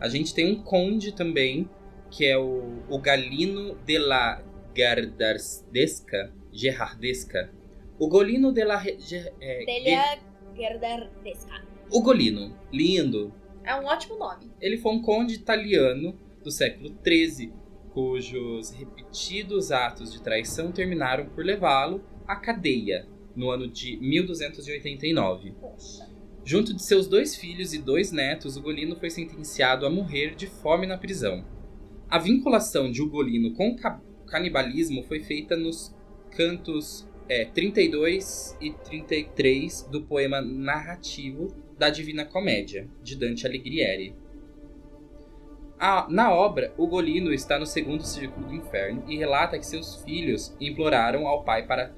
A 0.00 0.08
gente 0.08 0.32
tem 0.34 0.52
um 0.52 0.62
conde 0.62 1.12
também, 1.12 1.68
que 2.10 2.24
é 2.24 2.38
o, 2.38 2.82
o 2.88 2.98
Galino 2.98 3.76
de 3.84 3.98
la 3.98 4.42
Gardardesca, 4.74 6.32
Gerardesca. 6.52 7.52
O 7.98 8.08
Golino 8.08 8.52
de 8.52 8.64
la... 8.64 8.76
Re- 8.76 8.96
Ge- 8.98 9.32
é, 9.40 9.60
Ge- 9.60 9.66
Delia 9.66 10.18
Gerdardesca. 10.56 11.62
Ugolino, 11.92 12.56
lindo. 12.72 13.32
É 13.64 13.74
um 13.74 13.84
ótimo 13.86 14.16
nome. 14.18 14.50
Ele 14.60 14.76
foi 14.78 14.92
um 14.92 15.02
conde 15.02 15.34
italiano 15.34 16.18
do 16.44 16.50
século 16.50 16.94
XIII, 17.04 17.52
cujos 17.92 18.70
repetidos 18.70 19.72
atos 19.72 20.12
de 20.12 20.22
traição 20.22 20.70
terminaram 20.70 21.26
por 21.30 21.44
levá-lo 21.44 22.02
à 22.26 22.36
cadeia 22.36 23.06
no 23.34 23.50
ano 23.50 23.66
de 23.68 23.96
1289. 23.98 25.52
Poxa. 25.60 26.07
Junto 26.48 26.72
de 26.72 26.82
seus 26.82 27.06
dois 27.06 27.36
filhos 27.36 27.74
e 27.74 27.78
dois 27.78 28.10
netos, 28.10 28.56
Ugolino 28.56 28.96
foi 28.96 29.10
sentenciado 29.10 29.84
a 29.84 29.90
morrer 29.90 30.34
de 30.34 30.46
fome 30.46 30.86
na 30.86 30.96
prisão. 30.96 31.44
A 32.08 32.18
vinculação 32.18 32.90
de 32.90 33.02
Ugolino 33.02 33.52
com 33.52 33.68
o 33.68 33.76
ca- 33.76 34.00
canibalismo 34.26 35.02
foi 35.02 35.20
feita 35.20 35.54
nos 35.54 35.94
cantos 36.30 37.06
é, 37.28 37.44
32 37.44 38.56
e 38.62 38.70
33 38.72 39.90
do 39.92 40.04
poema 40.04 40.40
narrativo 40.40 41.54
da 41.76 41.90
Divina 41.90 42.24
Comédia, 42.24 42.88
de 43.02 43.14
Dante 43.14 43.46
Alighieri. 43.46 44.16
A- 45.78 46.06
na 46.08 46.32
obra, 46.32 46.72
Ugolino 46.78 47.30
está 47.30 47.58
no 47.58 47.66
segundo 47.66 48.04
círculo 48.06 48.46
do 48.46 48.54
inferno 48.54 49.04
e 49.06 49.18
relata 49.18 49.58
que 49.58 49.66
seus 49.66 49.96
filhos 49.96 50.56
imploraram 50.58 51.26
ao 51.28 51.44
pai 51.44 51.66
para 51.66 51.92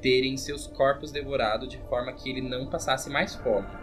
terem 0.00 0.36
seus 0.36 0.66
corpos 0.66 1.12
devorados 1.12 1.68
de 1.68 1.78
forma 1.88 2.12
que 2.12 2.28
ele 2.28 2.40
não 2.40 2.66
passasse 2.66 3.08
mais 3.08 3.36
fome. 3.36 3.81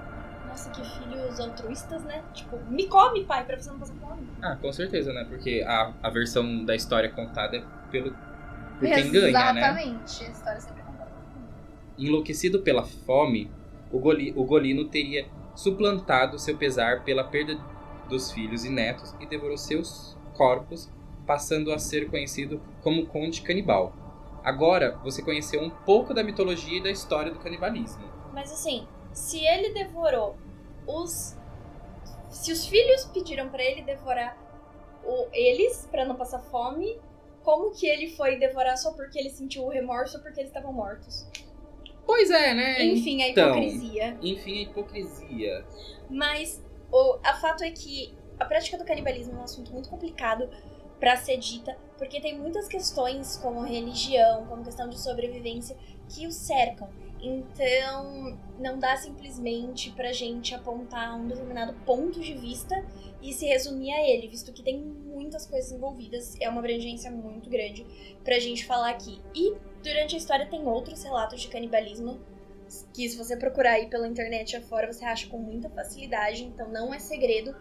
Nossa, 0.50 0.70
que 0.72 0.84
filhos 0.84 1.40
altruístas, 1.40 2.04
né? 2.04 2.24
Tipo, 2.34 2.58
me 2.70 2.88
come, 2.88 3.24
pai, 3.24 3.46
pra 3.46 3.60
você 3.60 3.70
não 3.70 3.80
passar 3.80 3.94
fome. 3.96 4.28
Ah, 4.42 4.56
com 4.56 4.72
certeza, 4.74 5.14
né? 5.14 5.26
Porque 5.30 5.64
a, 5.66 5.94
a 6.02 6.10
versão 6.10 6.66
da 6.66 6.76
história 6.76 7.10
contada 7.10 7.58
é 7.58 7.64
pelo 7.92 8.12
por 8.80 8.88
quem 8.88 9.12
ganha, 9.12 9.54
né? 9.54 9.60
Exatamente. 9.60 10.24
A 10.24 10.30
história 10.30 10.62
sempre 10.62 10.82
é 10.82 10.86
contada. 10.86 11.12
Enlouquecido 11.98 12.62
pela 12.62 12.84
fome, 12.84 13.52
o, 13.92 14.00
Goli, 14.00 14.34
o 14.36 14.44
Golino 14.44 14.86
teria 14.86 15.28
suplantado 15.54 16.40
seu 16.40 16.58
pesar 16.58 17.04
pela 17.04 17.24
perda 17.24 17.58
dos 18.08 18.32
filhos 18.32 18.64
e 18.64 18.70
netos 18.70 19.14
e 19.20 19.26
devorou 19.26 19.58
seus 19.58 20.18
corpos, 20.34 20.90
passando 21.28 21.72
a 21.72 21.78
ser 21.78 22.10
conhecido 22.10 22.62
como 22.82 23.06
Conde 23.06 23.42
Canibal. 23.42 23.94
Agora 24.44 24.98
você 25.04 25.22
conheceu 25.22 25.62
um 25.62 25.70
pouco 25.70 26.14
da 26.14 26.24
mitologia 26.24 26.78
e 26.78 26.84
da 26.84 26.90
história 26.90 27.32
do 27.32 27.40
canibalismo. 27.40 28.04
Mas 28.34 28.52
assim, 28.52 28.88
se 29.20 29.46
ele 29.46 29.74
devorou 29.74 30.38
os. 30.88 31.36
Se 32.30 32.52
os 32.52 32.66
filhos 32.66 33.06
pediram 33.06 33.50
pra 33.50 33.62
ele 33.62 33.82
devorar 33.82 34.38
o... 35.04 35.28
eles 35.34 35.88
pra 35.92 36.06
não 36.06 36.16
passar 36.16 36.40
fome, 36.40 37.00
como 37.44 37.72
que 37.72 37.86
ele 37.88 38.12
foi 38.16 38.38
devorar 38.38 38.78
só 38.78 38.94
porque 38.94 39.20
ele 39.20 39.30
sentiu 39.30 39.66
o 39.66 39.70
remorso 39.70 40.18
ou 40.18 40.24
porque 40.24 40.40
eles 40.40 40.50
estavam 40.50 40.72
mortos? 40.72 41.28
Pois 42.06 42.30
é, 42.30 42.54
né? 42.54 42.84
Enfim, 42.84 43.22
a 43.22 43.30
Então. 43.30 43.50
hipocrisia. 43.50 44.18
Enfim, 44.22 44.60
a 44.60 44.62
hipocrisia. 44.62 45.66
Mas 46.10 46.64
o 46.92 47.20
a 47.24 47.34
fato 47.36 47.64
é 47.64 47.72
que 47.72 48.14
a 48.40 48.46
prática 48.46 48.78
do 48.78 48.86
canibalismo 48.86 49.34
é 49.34 49.42
um 49.42 49.44
assunto 49.44 49.72
muito 49.74 49.90
complicado 49.90 50.50
pra 51.00 51.18
ser 51.18 51.38
dita, 51.38 51.78
porque 51.98 52.22
tem 52.22 52.38
muitas 52.38 52.68
questões 52.68 53.38
como 53.38 53.62
religião, 53.62 54.46
como 54.48 54.64
questão 54.64 54.88
de 54.88 55.00
sobrevivência 55.00 55.76
que 56.10 56.26
o 56.26 56.32
cercam. 56.32 56.90
Então, 57.22 58.38
não 58.58 58.80
dá 58.80 58.96
simplesmente 58.96 59.92
pra 59.92 60.14
gente 60.14 60.56
apontar 60.56 61.18
um 61.18 61.28
determinado 61.28 61.74
ponto 61.86 62.20
de 62.20 62.34
vista 62.34 62.76
e 63.22 63.34
se 63.34 63.46
resumir 63.46 63.92
a 63.92 64.08
ele, 64.08 64.28
visto 64.28 64.54
que 64.54 64.64
tem 64.64 64.80
muitas 64.80 65.46
coisas 65.46 65.72
envolvidas, 65.72 66.36
é 66.40 66.48
uma 66.48 66.60
abrangência 66.60 67.12
muito 67.12 67.50
grande 67.50 67.86
pra 68.24 68.40
gente 68.40 68.66
falar 68.66 68.92
aqui. 68.92 69.22
E 69.36 69.54
durante 69.84 70.16
a 70.16 70.18
história 70.18 70.46
tem 70.46 70.66
outros 70.66 71.04
relatos 71.04 71.42
de 71.42 71.50
canibalismo 71.50 72.20
que 72.94 73.10
se 73.10 73.18
você 73.18 73.36
procurar 73.36 73.74
aí 73.74 73.88
pela 73.88 74.08
internet 74.08 74.56
afora, 74.56 74.92
você 74.92 75.04
acha 75.04 75.28
com 75.28 75.38
muita 75.38 75.70
facilidade, 75.70 76.44
então 76.44 76.70
não 76.70 76.94
é 76.94 77.00
segredo. 77.00 77.56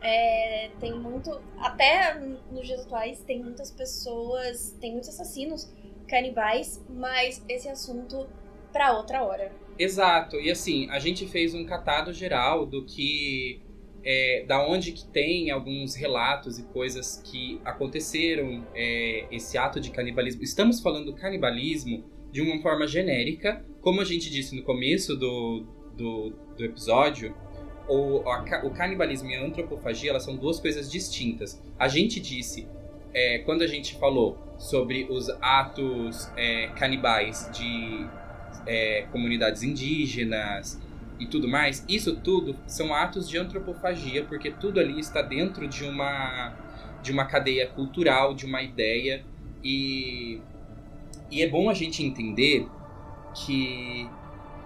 É, 0.00 0.70
tem 0.80 0.92
muito. 0.92 1.30
Até 1.58 2.14
nos 2.14 2.66
dias 2.66 2.80
atuais, 2.82 3.20
tem 3.20 3.42
muitas 3.42 3.70
pessoas. 3.70 4.76
Tem 4.80 4.92
muitos 4.92 5.08
assassinos 5.08 5.72
canibais, 6.06 6.84
mas 6.88 7.42
esse 7.48 7.68
assunto 7.68 8.28
para 8.74 8.92
outra 8.92 9.22
hora. 9.22 9.52
Exato. 9.78 10.36
E 10.40 10.50
assim, 10.50 10.90
a 10.90 10.98
gente 10.98 11.26
fez 11.26 11.54
um 11.54 11.64
catado 11.64 12.12
geral 12.12 12.66
do 12.66 12.84
que. 12.84 13.62
É, 14.06 14.44
da 14.46 14.62
onde 14.68 14.92
que 14.92 15.06
tem 15.06 15.50
alguns 15.50 15.94
relatos 15.94 16.58
e 16.58 16.64
coisas 16.64 17.22
que 17.24 17.58
aconteceram 17.64 18.66
é, 18.74 19.24
esse 19.30 19.56
ato 19.56 19.80
de 19.80 19.90
canibalismo. 19.90 20.42
Estamos 20.42 20.78
falando 20.80 21.06
do 21.06 21.14
canibalismo 21.14 22.04
de 22.30 22.42
uma 22.42 22.60
forma 22.60 22.86
genérica, 22.86 23.64
como 23.80 24.02
a 24.02 24.04
gente 24.04 24.28
disse 24.28 24.54
no 24.54 24.62
começo 24.62 25.16
do, 25.16 25.64
do, 25.96 26.34
do 26.54 26.64
episódio, 26.66 27.34
o, 27.88 28.22
o 28.64 28.70
canibalismo 28.74 29.30
e 29.30 29.36
a 29.36 29.42
antropofagia 29.42 30.10
elas 30.10 30.24
são 30.24 30.36
duas 30.36 30.60
coisas 30.60 30.90
distintas. 30.92 31.62
A 31.78 31.88
gente 31.88 32.20
disse, 32.20 32.68
é, 33.14 33.38
quando 33.38 33.62
a 33.62 33.66
gente 33.66 33.94
falou 33.94 34.36
sobre 34.58 35.06
os 35.08 35.30
atos 35.40 36.30
é, 36.36 36.66
canibais 36.76 37.48
de 37.54 38.06
é, 38.66 39.06
comunidades 39.12 39.62
indígenas 39.62 40.80
e 41.18 41.26
tudo 41.26 41.46
mais, 41.48 41.84
isso 41.88 42.16
tudo 42.16 42.56
são 42.66 42.94
atos 42.94 43.28
de 43.28 43.38
antropofagia, 43.38 44.24
porque 44.24 44.50
tudo 44.50 44.80
ali 44.80 44.98
está 44.98 45.22
dentro 45.22 45.68
de 45.68 45.84
uma, 45.84 46.54
de 47.02 47.12
uma 47.12 47.24
cadeia 47.24 47.68
cultural, 47.68 48.34
de 48.34 48.46
uma 48.46 48.62
ideia. 48.62 49.24
E, 49.62 50.40
e 51.30 51.42
é 51.42 51.48
bom 51.48 51.70
a 51.70 51.74
gente 51.74 52.04
entender 52.04 52.68
que 53.34 54.08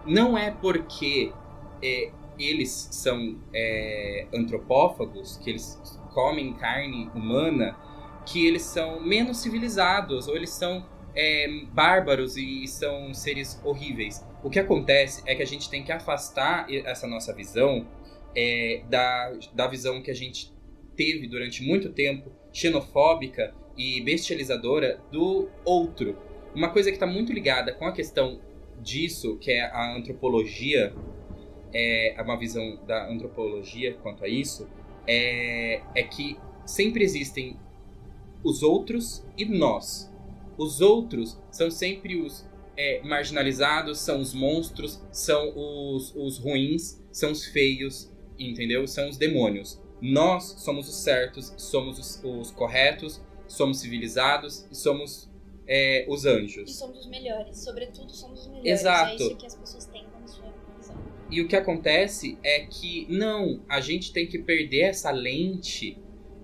não 0.06 0.36
é 0.36 0.50
porque 0.50 1.32
é, 1.82 2.10
eles 2.38 2.88
são 2.92 3.36
é, 3.52 4.26
antropófagos, 4.34 5.36
que 5.36 5.50
eles 5.50 5.78
comem 6.14 6.52
carne 6.54 7.10
humana, 7.14 7.76
que 8.24 8.46
eles 8.46 8.62
são 8.62 9.00
menos 9.00 9.38
civilizados 9.38 10.28
ou 10.28 10.36
eles 10.36 10.50
são 10.50 10.84
é, 11.18 11.48
bárbaros 11.72 12.36
e 12.36 12.64
são 12.68 13.12
seres 13.12 13.60
horríveis. 13.64 14.24
O 14.40 14.48
que 14.48 14.60
acontece 14.60 15.20
é 15.26 15.34
que 15.34 15.42
a 15.42 15.46
gente 15.46 15.68
tem 15.68 15.82
que 15.82 15.90
afastar 15.90 16.72
essa 16.72 17.08
nossa 17.08 17.34
visão 17.34 17.88
é, 18.36 18.82
da, 18.88 19.32
da 19.52 19.66
visão 19.66 20.00
que 20.00 20.12
a 20.12 20.14
gente 20.14 20.54
teve 20.96 21.26
durante 21.26 21.64
muito 21.64 21.90
tempo, 21.92 22.30
xenofóbica 22.52 23.52
e 23.76 24.00
bestializadora 24.00 25.00
do 25.10 25.50
outro. 25.64 26.16
Uma 26.54 26.70
coisa 26.70 26.88
que 26.88 26.96
está 26.96 27.06
muito 27.06 27.32
ligada 27.32 27.72
com 27.72 27.84
a 27.84 27.92
questão 27.92 28.40
disso, 28.80 29.36
que 29.38 29.50
é 29.50 29.62
a 29.62 29.96
antropologia, 29.96 30.94
é 31.74 32.16
uma 32.22 32.38
visão 32.38 32.78
da 32.86 33.10
antropologia 33.10 33.94
quanto 33.94 34.24
a 34.24 34.28
isso, 34.28 34.68
é, 35.04 35.82
é 35.96 36.02
que 36.04 36.38
sempre 36.64 37.02
existem 37.02 37.56
os 38.44 38.62
outros 38.62 39.26
e 39.36 39.44
nós. 39.44 40.08
Os 40.58 40.80
outros 40.80 41.38
são 41.52 41.70
sempre 41.70 42.20
os 42.20 42.44
é, 42.76 43.00
marginalizados, 43.02 44.00
são 44.00 44.20
os 44.20 44.34
monstros, 44.34 45.00
são 45.12 45.52
os, 45.56 46.14
os 46.14 46.38
ruins, 46.38 47.00
são 47.12 47.32
os 47.32 47.44
feios, 47.44 48.12
entendeu? 48.38 48.86
São 48.86 49.08
os 49.08 49.16
demônios. 49.16 49.80
Nós 50.00 50.56
somos 50.58 50.88
os 50.88 50.96
certos, 50.96 51.52
somos 51.56 51.98
os, 51.98 52.22
os 52.24 52.50
corretos, 52.50 53.20
somos 53.46 53.80
civilizados 53.80 54.66
e 54.70 54.76
somos 54.76 55.28
é, 55.66 56.04
os 56.08 56.24
anjos. 56.24 56.70
E 56.70 56.74
somos 56.74 57.00
os 57.00 57.06
melhores, 57.06 57.58
sobretudo 57.58 58.12
somos 58.12 58.40
os 58.40 58.48
melhores. 58.48 58.80
Exato. 58.80 59.10
É 59.10 59.26
isso 59.26 59.36
que 59.36 59.46
as 59.46 59.54
pessoas 59.54 59.86
têm 59.86 60.04
como 60.12 60.28
sua 60.28 60.52
visão. 60.78 60.96
E 61.30 61.40
o 61.40 61.48
que 61.48 61.56
acontece 61.56 62.38
é 62.42 62.60
que, 62.60 63.06
não, 63.10 63.60
a 63.68 63.80
gente 63.80 64.12
tem 64.12 64.26
que 64.26 64.38
perder 64.38 64.82
essa 64.82 65.10
lente 65.10 65.98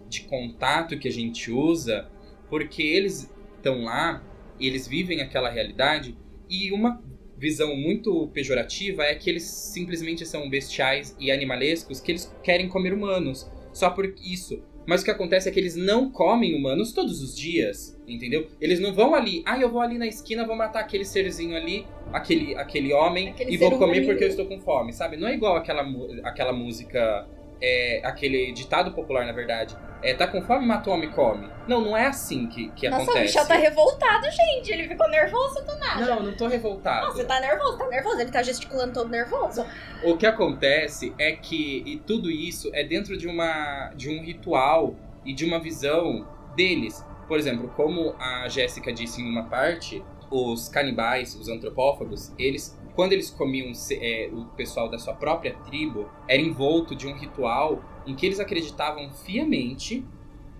de 0.08 0.22
contato 0.22 0.98
que 0.98 1.08
a 1.08 1.12
gente 1.12 1.50
usa, 1.50 2.08
porque 2.48 2.82
eles 2.82 3.32
estão 3.64 3.82
lá, 3.82 4.22
eles 4.60 4.86
vivem 4.86 5.22
aquela 5.22 5.48
realidade, 5.48 6.16
e 6.48 6.70
uma 6.70 7.02
visão 7.36 7.74
muito 7.74 8.28
pejorativa 8.28 9.02
é 9.02 9.14
que 9.14 9.28
eles 9.28 9.42
simplesmente 9.42 10.24
são 10.26 10.48
bestiais 10.48 11.16
e 11.18 11.32
animalescos 11.32 12.00
que 12.00 12.12
eles 12.12 12.32
querem 12.42 12.68
comer 12.68 12.92
humanos. 12.92 13.50
Só 13.72 13.90
por 13.90 14.14
isso. 14.22 14.62
Mas 14.86 15.00
o 15.00 15.04
que 15.04 15.10
acontece 15.10 15.48
é 15.48 15.52
que 15.52 15.58
eles 15.58 15.74
não 15.74 16.10
comem 16.10 16.54
humanos 16.54 16.92
todos 16.92 17.22
os 17.22 17.34
dias, 17.34 17.98
entendeu? 18.06 18.46
Eles 18.60 18.78
não 18.78 18.92
vão 18.92 19.14
ali, 19.14 19.42
ah, 19.46 19.58
eu 19.58 19.70
vou 19.70 19.80
ali 19.80 19.96
na 19.96 20.06
esquina, 20.06 20.46
vou 20.46 20.54
matar 20.54 20.80
aquele 20.80 21.06
serzinho 21.06 21.56
ali, 21.56 21.86
aquele, 22.12 22.54
aquele 22.54 22.92
homem, 22.92 23.30
Aquele 23.30 23.54
e 23.54 23.56
vou 23.56 23.70
comer 23.72 24.00
humano. 24.00 24.06
porque 24.06 24.24
eu 24.24 24.28
estou 24.28 24.44
com 24.44 24.60
fome, 24.60 24.92
sabe? 24.92 25.16
Não 25.16 25.26
é 25.26 25.32
igual 25.34 25.56
aquela, 25.56 25.82
aquela 26.22 26.52
música, 26.52 27.26
é, 27.60 28.00
aquele 28.04 28.52
ditado 28.52 28.92
popular, 28.92 29.26
na 29.26 29.32
verdade. 29.32 29.76
É, 30.02 30.12
tá 30.12 30.26
com 30.26 30.42
fome, 30.42 30.66
mata 30.66 30.90
o 30.90 30.92
homem 30.92 31.10
come. 31.10 31.48
Não, 31.66 31.80
não 31.80 31.96
é 31.96 32.06
assim 32.06 32.46
que, 32.46 32.68
que 32.72 32.86
Nossa, 32.88 33.00
o 33.00 33.04
acontece. 33.04 33.24
Michel 33.24 33.48
tá 33.48 33.54
revoltado, 33.54 34.26
gente. 34.30 34.70
Ele 34.70 34.86
ficou 34.86 35.08
nervoso 35.08 35.64
do 35.64 35.78
nada. 35.78 36.04
Não, 36.04 36.22
não 36.24 36.36
tô 36.36 36.46
revoltado. 36.46 37.06
Não, 37.06 37.12
você 37.12 37.24
tá 37.24 37.40
nervoso, 37.40 37.78
tá 37.78 37.88
nervoso. 37.88 38.20
Ele 38.20 38.30
tá 38.30 38.42
gesticulando 38.42 38.92
todo 38.92 39.08
nervoso. 39.08 39.64
O 40.02 40.16
que 40.18 40.26
acontece 40.26 41.14
é 41.18 41.32
que 41.32 41.82
e 41.86 41.96
tudo 41.96 42.30
isso 42.30 42.70
é 42.74 42.84
dentro 42.84 43.16
de 43.16 43.26
uma 43.26 43.92
de 43.96 44.10
um 44.10 44.22
ritual 44.22 44.94
e 45.24 45.32
de 45.32 45.46
uma 45.46 45.58
visão 45.58 46.28
deles. 46.54 47.02
Por 47.26 47.38
exemplo, 47.38 47.72
como 47.74 48.14
a 48.18 48.46
Jéssica 48.48 48.92
disse 48.92 49.22
em 49.22 49.24
uma 49.26 49.44
parte, 49.44 50.04
os 50.30 50.68
canibais, 50.68 51.34
os 51.34 51.48
antropófagos, 51.48 52.32
eles 52.38 52.78
quando 52.94 53.12
eles 53.12 53.30
comiam 53.30 53.72
é, 53.90 54.30
o 54.32 54.44
pessoal 54.56 54.88
da 54.88 54.98
sua 54.98 55.14
própria 55.14 55.54
tribo, 55.64 56.08
era 56.28 56.40
envolto 56.40 56.94
de 56.94 57.06
um 57.06 57.14
ritual 57.14 57.82
em 58.06 58.14
que 58.14 58.24
eles 58.24 58.38
acreditavam 58.40 59.12
fiamente 59.12 60.04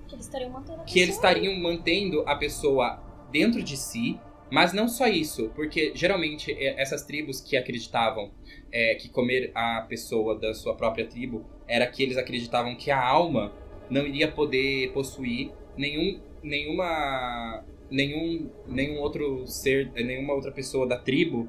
Que 0.06 0.14
eles 0.14 0.26
estariam 0.26 0.50
mantendo 0.50 0.80
a 0.80 0.84
que 0.84 0.98
eles 0.98 1.16
pessoa. 1.16 1.30
estariam 1.32 1.60
mantendo 1.60 2.22
a 2.26 2.36
pessoa 2.36 3.02
dentro 3.30 3.62
de 3.62 3.76
si, 3.76 4.18
mas 4.50 4.72
não 4.72 4.86
só 4.88 5.06
isso, 5.06 5.50
porque 5.54 5.92
geralmente 5.94 6.52
é, 6.52 6.80
essas 6.80 7.02
tribos 7.04 7.40
que 7.40 7.56
acreditavam 7.56 8.30
é, 8.70 8.94
que 8.96 9.08
comer 9.08 9.50
a 9.54 9.82
pessoa 9.88 10.38
da 10.38 10.52
sua 10.54 10.74
própria 10.74 11.06
tribo 11.06 11.44
era 11.66 11.86
que 11.86 12.02
eles 12.02 12.16
acreditavam 12.16 12.76
que 12.76 12.90
a 12.90 13.02
alma 13.02 13.52
não 13.90 14.06
iria 14.06 14.30
poder 14.30 14.92
possuir 14.92 15.50
nenhum, 15.76 16.20
nenhuma, 16.42 17.64
nenhum, 17.90 18.50
nenhum 18.66 19.00
outro 19.00 19.46
ser, 19.46 19.90
nenhuma 19.92 20.34
outra 20.34 20.52
pessoa 20.52 20.86
da 20.86 20.96
tribo 20.98 21.48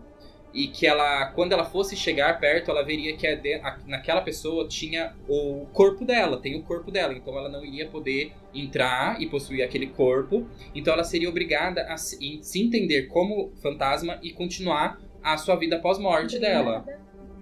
e 0.55 0.67
que 0.69 0.87
ela, 0.87 1.25
quando 1.35 1.51
ela 1.51 1.65
fosse 1.65 1.95
chegar 1.97 2.39
perto, 2.39 2.71
ela 2.71 2.81
veria 2.81 3.15
que 3.17 3.27
a 3.27 3.35
de- 3.35 3.55
a- 3.55 3.77
naquela 3.85 4.21
pessoa 4.21 4.67
tinha 4.67 5.13
o 5.27 5.65
corpo 5.73 6.05
dela, 6.05 6.37
tem 6.37 6.55
o 6.57 6.63
corpo 6.63 6.89
dela, 6.89 7.13
então 7.13 7.37
ela 7.37 7.49
não 7.49 7.63
iria 7.63 7.87
poder 7.87 8.31
entrar 8.53 9.21
e 9.21 9.27
possuir 9.27 9.61
aquele 9.63 9.87
corpo, 9.87 10.47
então 10.73 10.93
ela 10.93 11.03
seria 11.03 11.27
obrigada 11.29 11.83
a 11.91 11.97
se, 11.97 12.39
se 12.41 12.61
entender 12.61 13.07
como 13.07 13.51
fantasma 13.61 14.17
e 14.23 14.31
continuar 14.31 14.99
a 15.21 15.37
sua 15.37 15.55
vida 15.57 15.77
pós-morte 15.77 16.39
dela. 16.39 16.85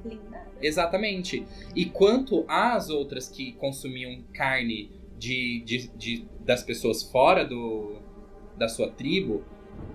Linda. 0.03 0.41
Exatamente. 0.61 1.45
E 1.75 1.85
quanto 1.85 2.43
às 2.47 2.89
outras 2.89 3.29
que 3.29 3.51
consumiam 3.53 4.23
carne 4.33 4.89
de, 5.19 5.61
de, 5.65 5.87
de- 5.89 6.25
das 6.39 6.63
pessoas 6.63 7.03
fora 7.03 7.45
do, 7.45 7.97
da 8.57 8.67
sua 8.67 8.89
tribo, 8.89 9.43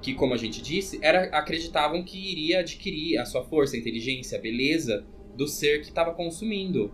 que, 0.01 0.15
como 0.15 0.35
a 0.35 0.37
gente 0.37 0.63
disse, 0.63 0.99
era, 1.03 1.25
acreditavam 1.37 2.03
que 2.03 2.19
iria 2.19 2.61
adquirir 2.61 3.19
a 3.19 3.25
sua 3.25 3.45
força, 3.45 3.77
a 3.77 3.79
inteligência, 3.79 4.39
a 4.39 4.41
beleza 4.41 5.05
do 5.35 5.47
ser 5.47 5.81
que 5.81 5.89
estava 5.89 6.15
consumindo. 6.15 6.93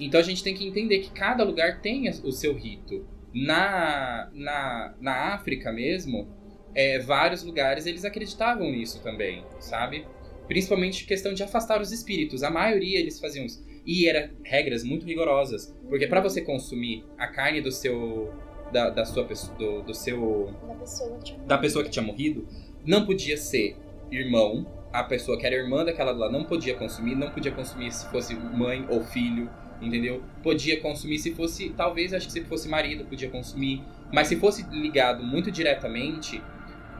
Então 0.00 0.20
a 0.20 0.22
gente 0.22 0.42
tem 0.42 0.54
que 0.54 0.66
entender 0.66 1.00
que 1.00 1.10
cada 1.10 1.42
lugar 1.44 1.80
tem 1.80 2.08
o 2.08 2.32
seu 2.32 2.54
rito. 2.54 3.06
Na, 3.34 4.30
na, 4.32 4.94
na 5.00 5.34
África 5.34 5.72
mesmo, 5.72 6.28
é, 6.74 6.98
vários 6.98 7.42
lugares 7.42 7.86
eles 7.86 8.04
acreditavam 8.04 8.70
nisso 8.70 9.02
também, 9.02 9.44
sabe? 9.58 10.06
Principalmente 10.46 11.04
questão 11.04 11.34
de 11.34 11.42
afastar 11.42 11.80
os 11.80 11.92
espíritos. 11.92 12.42
A 12.42 12.50
maioria 12.50 12.98
eles 12.98 13.20
faziam 13.20 13.44
isso. 13.44 13.66
E 13.84 14.08
eram 14.08 14.30
regras 14.42 14.82
muito 14.82 15.04
rigorosas. 15.04 15.74
Porque 15.88 16.06
para 16.06 16.20
você 16.20 16.40
consumir 16.40 17.04
a 17.18 17.26
carne 17.26 17.60
do 17.60 17.70
seu. 17.70 18.32
Da, 18.72 18.90
da 18.90 19.04
sua 19.04 19.24
pessoa. 19.24 19.56
Do, 19.56 19.82
do 19.82 19.94
seu. 19.94 20.52
Da 20.66 20.74
pessoa 20.74 21.16
que 21.18 21.24
tinha 21.24 21.38
Da 21.40 21.58
pessoa 21.58 21.84
que 21.84 21.90
tinha 21.90 22.04
morrido, 22.04 22.46
não 22.84 23.04
podia 23.04 23.36
ser 23.36 23.76
irmão. 24.10 24.66
A 24.92 25.02
pessoa 25.04 25.38
que 25.38 25.46
era 25.46 25.54
irmã 25.54 25.84
daquela 25.84 26.12
lá 26.12 26.30
não 26.30 26.44
podia 26.44 26.74
consumir. 26.74 27.14
Não 27.14 27.30
podia 27.30 27.52
consumir 27.52 27.92
se 27.92 28.06
fosse 28.08 28.34
mãe 28.34 28.86
ou 28.88 29.04
filho. 29.04 29.50
Entendeu? 29.80 30.22
Podia 30.42 30.80
consumir 30.80 31.18
se 31.18 31.34
fosse. 31.34 31.70
Talvez, 31.70 32.12
acho 32.12 32.26
que 32.26 32.32
se 32.32 32.44
fosse 32.44 32.68
marido, 32.68 33.04
podia 33.04 33.30
consumir. 33.30 33.82
Mas 34.12 34.28
se 34.28 34.36
fosse 34.36 34.66
ligado 34.70 35.22
muito 35.22 35.50
diretamente, 35.52 36.42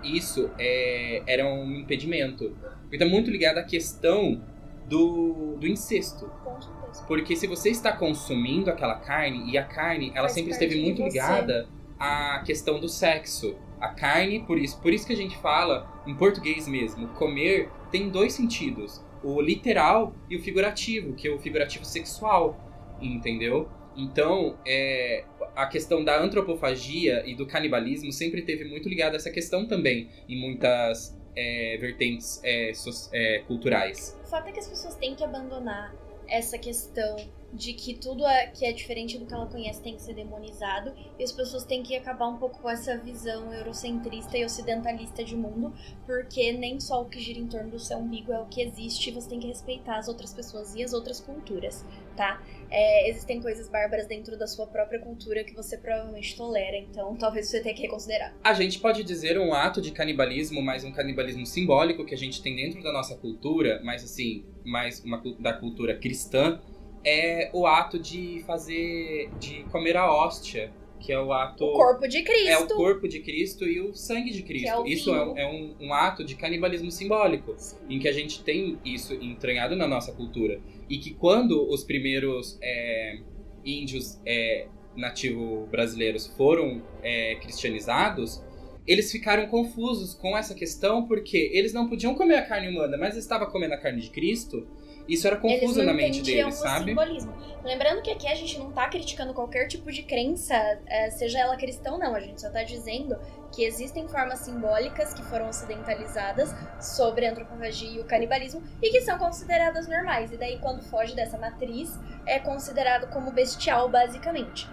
isso 0.02 0.50
é, 0.58 1.22
era 1.26 1.46
um 1.46 1.72
impedimento. 1.76 2.56
Tá 2.98 3.04
muito 3.04 3.30
ligado 3.30 3.58
à 3.58 3.62
questão 3.62 4.40
do, 4.88 5.56
do 5.58 5.66
incesto. 5.66 6.30
Certeza. 6.44 6.77
Porque 7.06 7.36
se 7.36 7.46
você 7.46 7.70
está 7.70 7.92
consumindo 7.92 8.70
aquela 8.70 8.96
carne, 8.96 9.50
e 9.50 9.58
a 9.58 9.64
carne, 9.64 10.10
ela 10.10 10.28
Faz 10.28 10.32
sempre 10.32 10.52
esteve 10.52 10.80
muito 10.80 11.02
ligada 11.02 11.68
à 11.98 12.42
questão 12.44 12.78
do 12.80 12.88
sexo. 12.88 13.56
A 13.80 13.88
carne, 13.88 14.40
por 14.40 14.58
isso, 14.58 14.80
por 14.80 14.92
isso 14.92 15.06
que 15.06 15.12
a 15.12 15.16
gente 15.16 15.36
fala 15.38 16.02
em 16.06 16.14
português 16.14 16.66
mesmo, 16.66 17.08
comer 17.08 17.70
tem 17.90 18.08
dois 18.08 18.32
sentidos, 18.32 19.04
o 19.22 19.40
literal 19.40 20.14
e 20.28 20.36
o 20.36 20.42
figurativo, 20.42 21.14
que 21.14 21.28
é 21.28 21.30
o 21.30 21.38
figurativo 21.38 21.84
sexual, 21.84 22.58
entendeu? 23.00 23.68
Então, 23.96 24.56
é, 24.66 25.24
a 25.56 25.66
questão 25.66 26.04
da 26.04 26.20
antropofagia 26.20 27.24
e 27.26 27.34
do 27.34 27.46
canibalismo 27.46 28.12
sempre 28.12 28.42
teve 28.42 28.64
muito 28.64 28.88
ligada 28.88 29.16
a 29.16 29.18
essa 29.18 29.30
questão 29.30 29.66
também, 29.66 30.08
em 30.28 30.40
muitas 30.40 31.18
é, 31.36 31.76
vertentes 31.80 32.40
é, 32.44 32.72
so, 32.74 32.90
é, 33.12 33.42
culturais. 33.46 34.18
O 34.24 34.28
fato 34.28 34.48
é 34.48 34.52
que 34.52 34.60
as 34.60 34.68
pessoas 34.68 34.94
têm 34.94 35.14
que 35.14 35.24
abandonar 35.24 35.92
essa 36.28 36.58
questão 36.58 37.16
de 37.52 37.72
que 37.72 37.94
tudo 37.94 38.26
é, 38.26 38.48
que 38.48 38.64
é 38.64 38.72
diferente 38.72 39.18
do 39.18 39.26
que 39.26 39.32
ela 39.32 39.46
conhece 39.46 39.82
tem 39.82 39.94
que 39.94 40.02
ser 40.02 40.14
demonizado 40.14 40.92
e 41.18 41.24
as 41.24 41.32
pessoas 41.32 41.64
têm 41.64 41.82
que 41.82 41.96
acabar 41.96 42.28
um 42.28 42.36
pouco 42.36 42.60
com 42.60 42.68
essa 42.68 42.96
visão 42.98 43.52
eurocentrista 43.52 44.36
e 44.36 44.44
ocidentalista 44.44 45.24
de 45.24 45.34
mundo, 45.34 45.72
porque 46.04 46.52
nem 46.52 46.78
só 46.78 47.02
o 47.02 47.06
que 47.06 47.18
gira 47.20 47.38
em 47.38 47.46
torno 47.46 47.70
do 47.70 47.78
seu 47.78 47.98
umbigo 47.98 48.32
é 48.32 48.38
o 48.38 48.46
que 48.46 48.60
existe, 48.60 49.10
você 49.10 49.28
tem 49.28 49.40
que 49.40 49.46
respeitar 49.46 49.96
as 49.96 50.08
outras 50.08 50.32
pessoas 50.34 50.74
e 50.74 50.82
as 50.82 50.92
outras 50.92 51.20
culturas, 51.20 51.84
tá? 52.16 52.42
É, 52.70 53.08
existem 53.08 53.40
coisas 53.40 53.68
bárbaras 53.68 54.06
dentro 54.06 54.38
da 54.38 54.46
sua 54.46 54.66
própria 54.66 55.00
cultura 55.00 55.42
que 55.42 55.54
você 55.54 55.78
provavelmente 55.78 56.36
tolera, 56.36 56.76
então 56.76 57.16
talvez 57.16 57.48
você 57.48 57.60
tenha 57.60 57.74
que 57.74 57.82
reconsiderar. 57.82 58.34
A 58.44 58.52
gente 58.52 58.78
pode 58.78 59.02
dizer 59.02 59.38
um 59.38 59.54
ato 59.54 59.80
de 59.80 59.90
canibalismo, 59.90 60.60
mas 60.60 60.84
um 60.84 60.92
canibalismo 60.92 61.46
simbólico 61.46 62.04
que 62.04 62.14
a 62.14 62.18
gente 62.18 62.42
tem 62.42 62.54
dentro 62.54 62.82
da 62.82 62.92
nossa 62.92 63.16
cultura, 63.16 63.80
mas 63.82 64.04
assim, 64.04 64.44
mais 64.64 65.02
uma 65.02 65.22
da 65.38 65.54
cultura 65.54 65.96
cristã, 65.96 66.60
é 67.08 67.50
o 67.52 67.66
ato 67.66 67.98
de 67.98 68.42
fazer, 68.46 69.30
de 69.40 69.64
comer 69.70 69.96
a 69.96 70.12
hóstia, 70.12 70.70
que 71.00 71.12
é 71.12 71.18
o 71.18 71.32
ato. 71.32 71.64
O 71.64 71.72
corpo 71.72 72.06
de 72.06 72.22
Cristo. 72.22 72.48
É 72.48 72.58
o 72.58 72.66
corpo 72.66 73.08
de 73.08 73.20
Cristo 73.20 73.64
e 73.64 73.80
o 73.80 73.94
sangue 73.94 74.30
de 74.30 74.42
Cristo. 74.42 74.84
É 74.84 74.88
isso 74.88 75.14
é, 75.14 75.42
é 75.42 75.46
um, 75.46 75.74
um, 75.80 75.92
ato 75.94 76.22
de 76.22 76.34
canibalismo 76.34 76.90
simbólico, 76.90 77.54
Sim. 77.56 77.76
em 77.88 77.98
que 77.98 78.08
a 78.08 78.12
gente 78.12 78.42
tem 78.42 78.78
isso 78.84 79.14
entranhado 79.14 79.74
na 79.74 79.88
nossa 79.88 80.12
cultura. 80.12 80.60
E 80.88 80.98
que 80.98 81.14
quando 81.14 81.66
os 81.70 81.82
primeiros 81.82 82.58
é, 82.60 83.18
índios 83.64 84.20
é, 84.26 84.66
nativo 84.96 85.66
brasileiros 85.70 86.26
foram 86.26 86.82
é, 87.02 87.36
cristianizados, 87.36 88.42
eles 88.86 89.12
ficaram 89.12 89.46
confusos 89.46 90.14
com 90.14 90.36
essa 90.36 90.54
questão 90.54 91.06
porque 91.06 91.50
eles 91.52 91.72
não 91.72 91.88
podiam 91.88 92.14
comer 92.14 92.36
a 92.36 92.42
carne 92.42 92.68
humana, 92.68 92.96
mas 92.96 93.16
estava 93.16 93.46
comendo 93.46 93.74
a 93.74 93.78
carne 93.78 94.00
de 94.00 94.10
Cristo. 94.10 94.66
Isso 95.08 95.26
era 95.26 95.36
confuso 95.36 95.82
na 95.82 95.94
mente 95.94 96.22
deles, 96.22 96.56
sabe? 96.56 96.90
Simbolismo. 96.90 97.32
Lembrando 97.64 98.02
que 98.02 98.10
aqui 98.10 98.26
a 98.28 98.34
gente 98.34 98.58
não 98.58 98.70
tá 98.70 98.88
criticando 98.88 99.32
qualquer 99.32 99.66
tipo 99.66 99.90
de 99.90 100.02
crença, 100.02 100.54
é, 100.86 101.10
seja 101.10 101.40
ela 101.40 101.56
cristã 101.56 101.92
ou 101.92 101.98
não, 101.98 102.14
a 102.14 102.20
gente 102.20 102.40
só 102.40 102.50
tá 102.50 102.62
dizendo 102.62 103.18
que 103.50 103.64
existem 103.64 104.06
formas 104.06 104.40
simbólicas 104.40 105.14
que 105.14 105.22
foram 105.22 105.48
ocidentalizadas 105.48 106.54
sobre 106.80 107.26
a 107.26 107.30
antropofagia 107.30 107.90
e 107.90 108.00
o 108.00 108.04
canibalismo 108.04 108.62
e 108.82 108.90
que 108.90 109.00
são 109.00 109.18
consideradas 109.18 109.88
normais. 109.88 110.30
E 110.30 110.36
daí, 110.36 110.58
quando 110.58 110.82
foge 110.82 111.14
dessa 111.14 111.38
matriz, 111.38 111.98
é 112.26 112.38
considerado 112.38 113.08
como 113.08 113.30
bestial, 113.30 113.88
basicamente. 113.88 114.68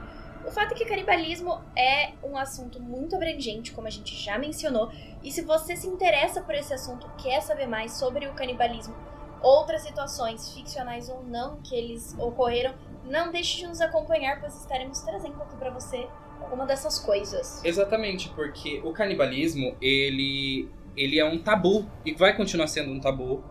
O 0.45 0.51
fato 0.51 0.73
é 0.73 0.75
que 0.75 0.85
canibalismo 0.85 1.59
é 1.75 2.11
um 2.23 2.37
assunto 2.37 2.79
muito 2.79 3.15
abrangente, 3.15 3.71
como 3.71 3.87
a 3.87 3.89
gente 3.89 4.15
já 4.15 4.37
mencionou, 4.37 4.91
e 5.23 5.31
se 5.31 5.41
você 5.41 5.75
se 5.75 5.87
interessa 5.87 6.41
por 6.41 6.53
esse 6.53 6.71
assunto, 6.71 7.09
quer 7.17 7.41
saber 7.41 7.65
mais 7.65 7.93
sobre 7.93 8.27
o 8.27 8.33
canibalismo 8.33 8.93
outras 9.41 9.81
situações, 9.81 10.53
ficcionais 10.53 11.09
ou 11.09 11.23
não, 11.23 11.57
que 11.61 11.75
eles 11.75 12.15
ocorreram, 12.19 12.73
não 13.05 13.31
deixe 13.31 13.57
de 13.57 13.67
nos 13.67 13.81
acompanhar, 13.81 14.39
pois 14.39 14.55
estaremos 14.59 14.99
trazendo 15.01 15.41
aqui 15.41 15.55
para 15.57 15.69
você 15.69 16.07
alguma 16.41 16.65
dessas 16.65 16.99
coisas. 16.99 17.63
Exatamente, 17.63 18.29
porque 18.29 18.81
o 18.83 18.91
canibalismo, 18.91 19.75
ele, 19.81 20.69
ele 20.95 21.19
é 21.19 21.25
um 21.25 21.41
tabu 21.41 21.85
e 22.05 22.13
vai 22.13 22.35
continuar 22.35 22.67
sendo 22.67 22.91
um 22.91 22.99
tabu. 22.99 23.43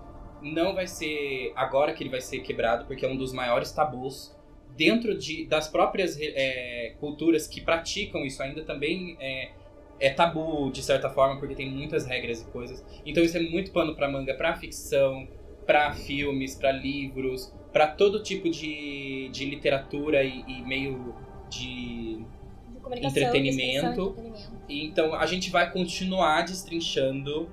Não 0.43 0.75
vai 0.75 0.87
ser 0.87 1.53
agora 1.57 1.93
que 1.93 2.03
ele 2.03 2.11
vai 2.11 2.21
ser 2.21 2.41
quebrado, 2.41 2.85
porque 2.87 3.05
é 3.05 3.09
um 3.09 3.17
dos 3.17 3.33
maiores 3.33 3.73
tabus 3.73 4.35
dentro 4.77 5.17
de, 5.17 5.47
das 5.47 5.69
próprias 5.69 6.19
é, 6.21 6.95
culturas 7.01 7.47
que 7.47 7.61
praticam 7.61 8.25
isso 8.25 8.43
ainda 8.43 8.65
também 8.65 9.17
é, 9.21 9.53
é 10.01 10.11
tabu 10.11 10.71
de 10.71 10.83
certa 10.83 11.09
forma, 11.09 11.39
porque 11.39 11.55
tem 11.55 11.71
muitas 11.71 12.07
regras 12.07 12.43
e 12.43 12.45
coisas. 12.47 12.85
Então 13.07 13.23
isso 13.23 13.37
é 13.37 13.41
muito 13.41 13.71
pano 13.73 13.95
para 13.95 14.09
manga 14.09 14.35
para 14.35 14.55
ficção, 14.57 15.27
para 15.67 15.93
filmes, 15.93 16.55
para 16.55 16.73
livros, 16.73 17.53
para 17.73 17.87
todo 17.87 18.23
tipo 18.23 18.49
de, 18.49 19.29
de 19.31 19.45
literatura 19.45 20.23
e, 20.23 20.45
e 20.47 20.63
meio 20.63 21.15
de, 21.51 22.19
de 22.19 23.07
entretenimento. 23.07 24.11
entretenimento. 24.11 24.55
Então 24.69 25.15
a 25.15 25.27
gente 25.27 25.51
vai 25.51 25.71
continuar 25.71 26.43
destrinchando 26.43 27.51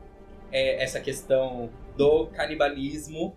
é, 0.52 0.84
essa 0.84 1.00
questão 1.00 1.70
do 1.98 2.28
canibalismo 2.28 3.36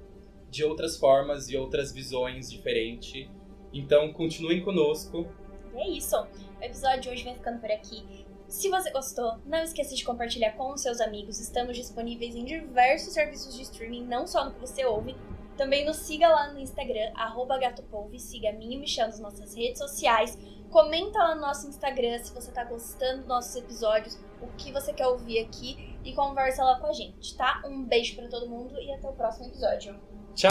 de 0.51 0.65
outras 0.65 0.97
formas 0.97 1.49
e 1.49 1.57
outras 1.57 1.93
visões 1.93 2.51
diferentes. 2.51 3.29
Então 3.73 4.13
continuem 4.13 4.63
conosco. 4.63 5.27
E 5.75 5.79
é 5.79 5.89
isso. 5.91 6.17
O 6.17 6.63
episódio 6.63 7.01
de 7.01 7.09
hoje 7.09 7.25
vai 7.25 7.35
ficando 7.35 7.61
por 7.61 7.71
aqui. 7.71 8.24
Se 8.49 8.69
você 8.69 8.91
gostou, 8.91 9.39
não 9.45 9.63
esqueça 9.63 9.95
de 9.95 10.05
compartilhar 10.05 10.53
com 10.53 10.73
os 10.73 10.81
seus 10.81 11.01
amigos. 11.01 11.41
Estamos 11.41 11.77
disponíveis 11.77 12.37
em 12.37 12.45
diversos 12.45 13.13
serviços 13.13 13.55
de 13.55 13.63
streaming, 13.63 14.05
não 14.05 14.27
só 14.27 14.45
no 14.45 14.53
que 14.53 14.61
você 14.61 14.85
ouve. 14.85 15.17
Também 15.57 15.85
nos 15.85 15.99
siga 15.99 16.29
lá 16.29 16.53
no 16.53 16.59
Instagram, 16.59 17.13
gatopolve, 17.61 18.19
siga 18.19 18.51
a 18.51 18.53
mim 18.53 18.75
e 18.75 18.77
o 18.77 18.81
Michel 18.81 19.07
nas 19.07 19.21
nossas 19.21 19.55
redes 19.55 19.79
sociais. 19.79 20.37
Comenta 20.71 21.19
lá 21.19 21.35
no 21.37 21.41
nosso 21.41 21.69
Instagram 21.69 22.19
se 22.19 22.35
você 22.35 22.51
tá 22.51 22.65
gostando 22.65 23.19
dos 23.19 23.29
nossos 23.29 23.55
episódios, 23.55 24.19
o 24.41 24.49
que 24.57 24.73
você 24.73 24.93
quer 24.93 25.07
ouvir 25.07 25.39
aqui 25.39 25.97
e 26.05 26.13
conversa 26.13 26.65
lá 26.65 26.81
com 26.81 26.89
a 26.89 26.93
gente, 26.93 27.37
tá? 27.37 27.63
Um 27.65 27.85
beijo 27.85 28.17
para 28.17 28.29
todo 28.29 28.49
mundo 28.49 28.77
e 28.81 28.93
até 28.93 29.09
o 29.09 29.13
próximo 29.13 29.47
episódio. 29.47 29.95
Tchau! 30.35 30.51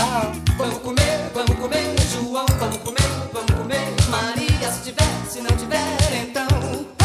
Vamos 0.58 0.78
comer, 0.78 1.30
vamos 1.34 1.56
comer, 1.60 2.00
João, 2.00 2.46
vamos 2.58 2.78
comer, 2.78 3.02
vamos 3.34 3.52
comer. 3.52 4.10
Maria, 4.10 4.72
se 4.72 4.84
tiver, 4.84 5.26
se 5.28 5.42
não 5.42 5.58
tiver, 5.58 6.24
então. 6.26 7.03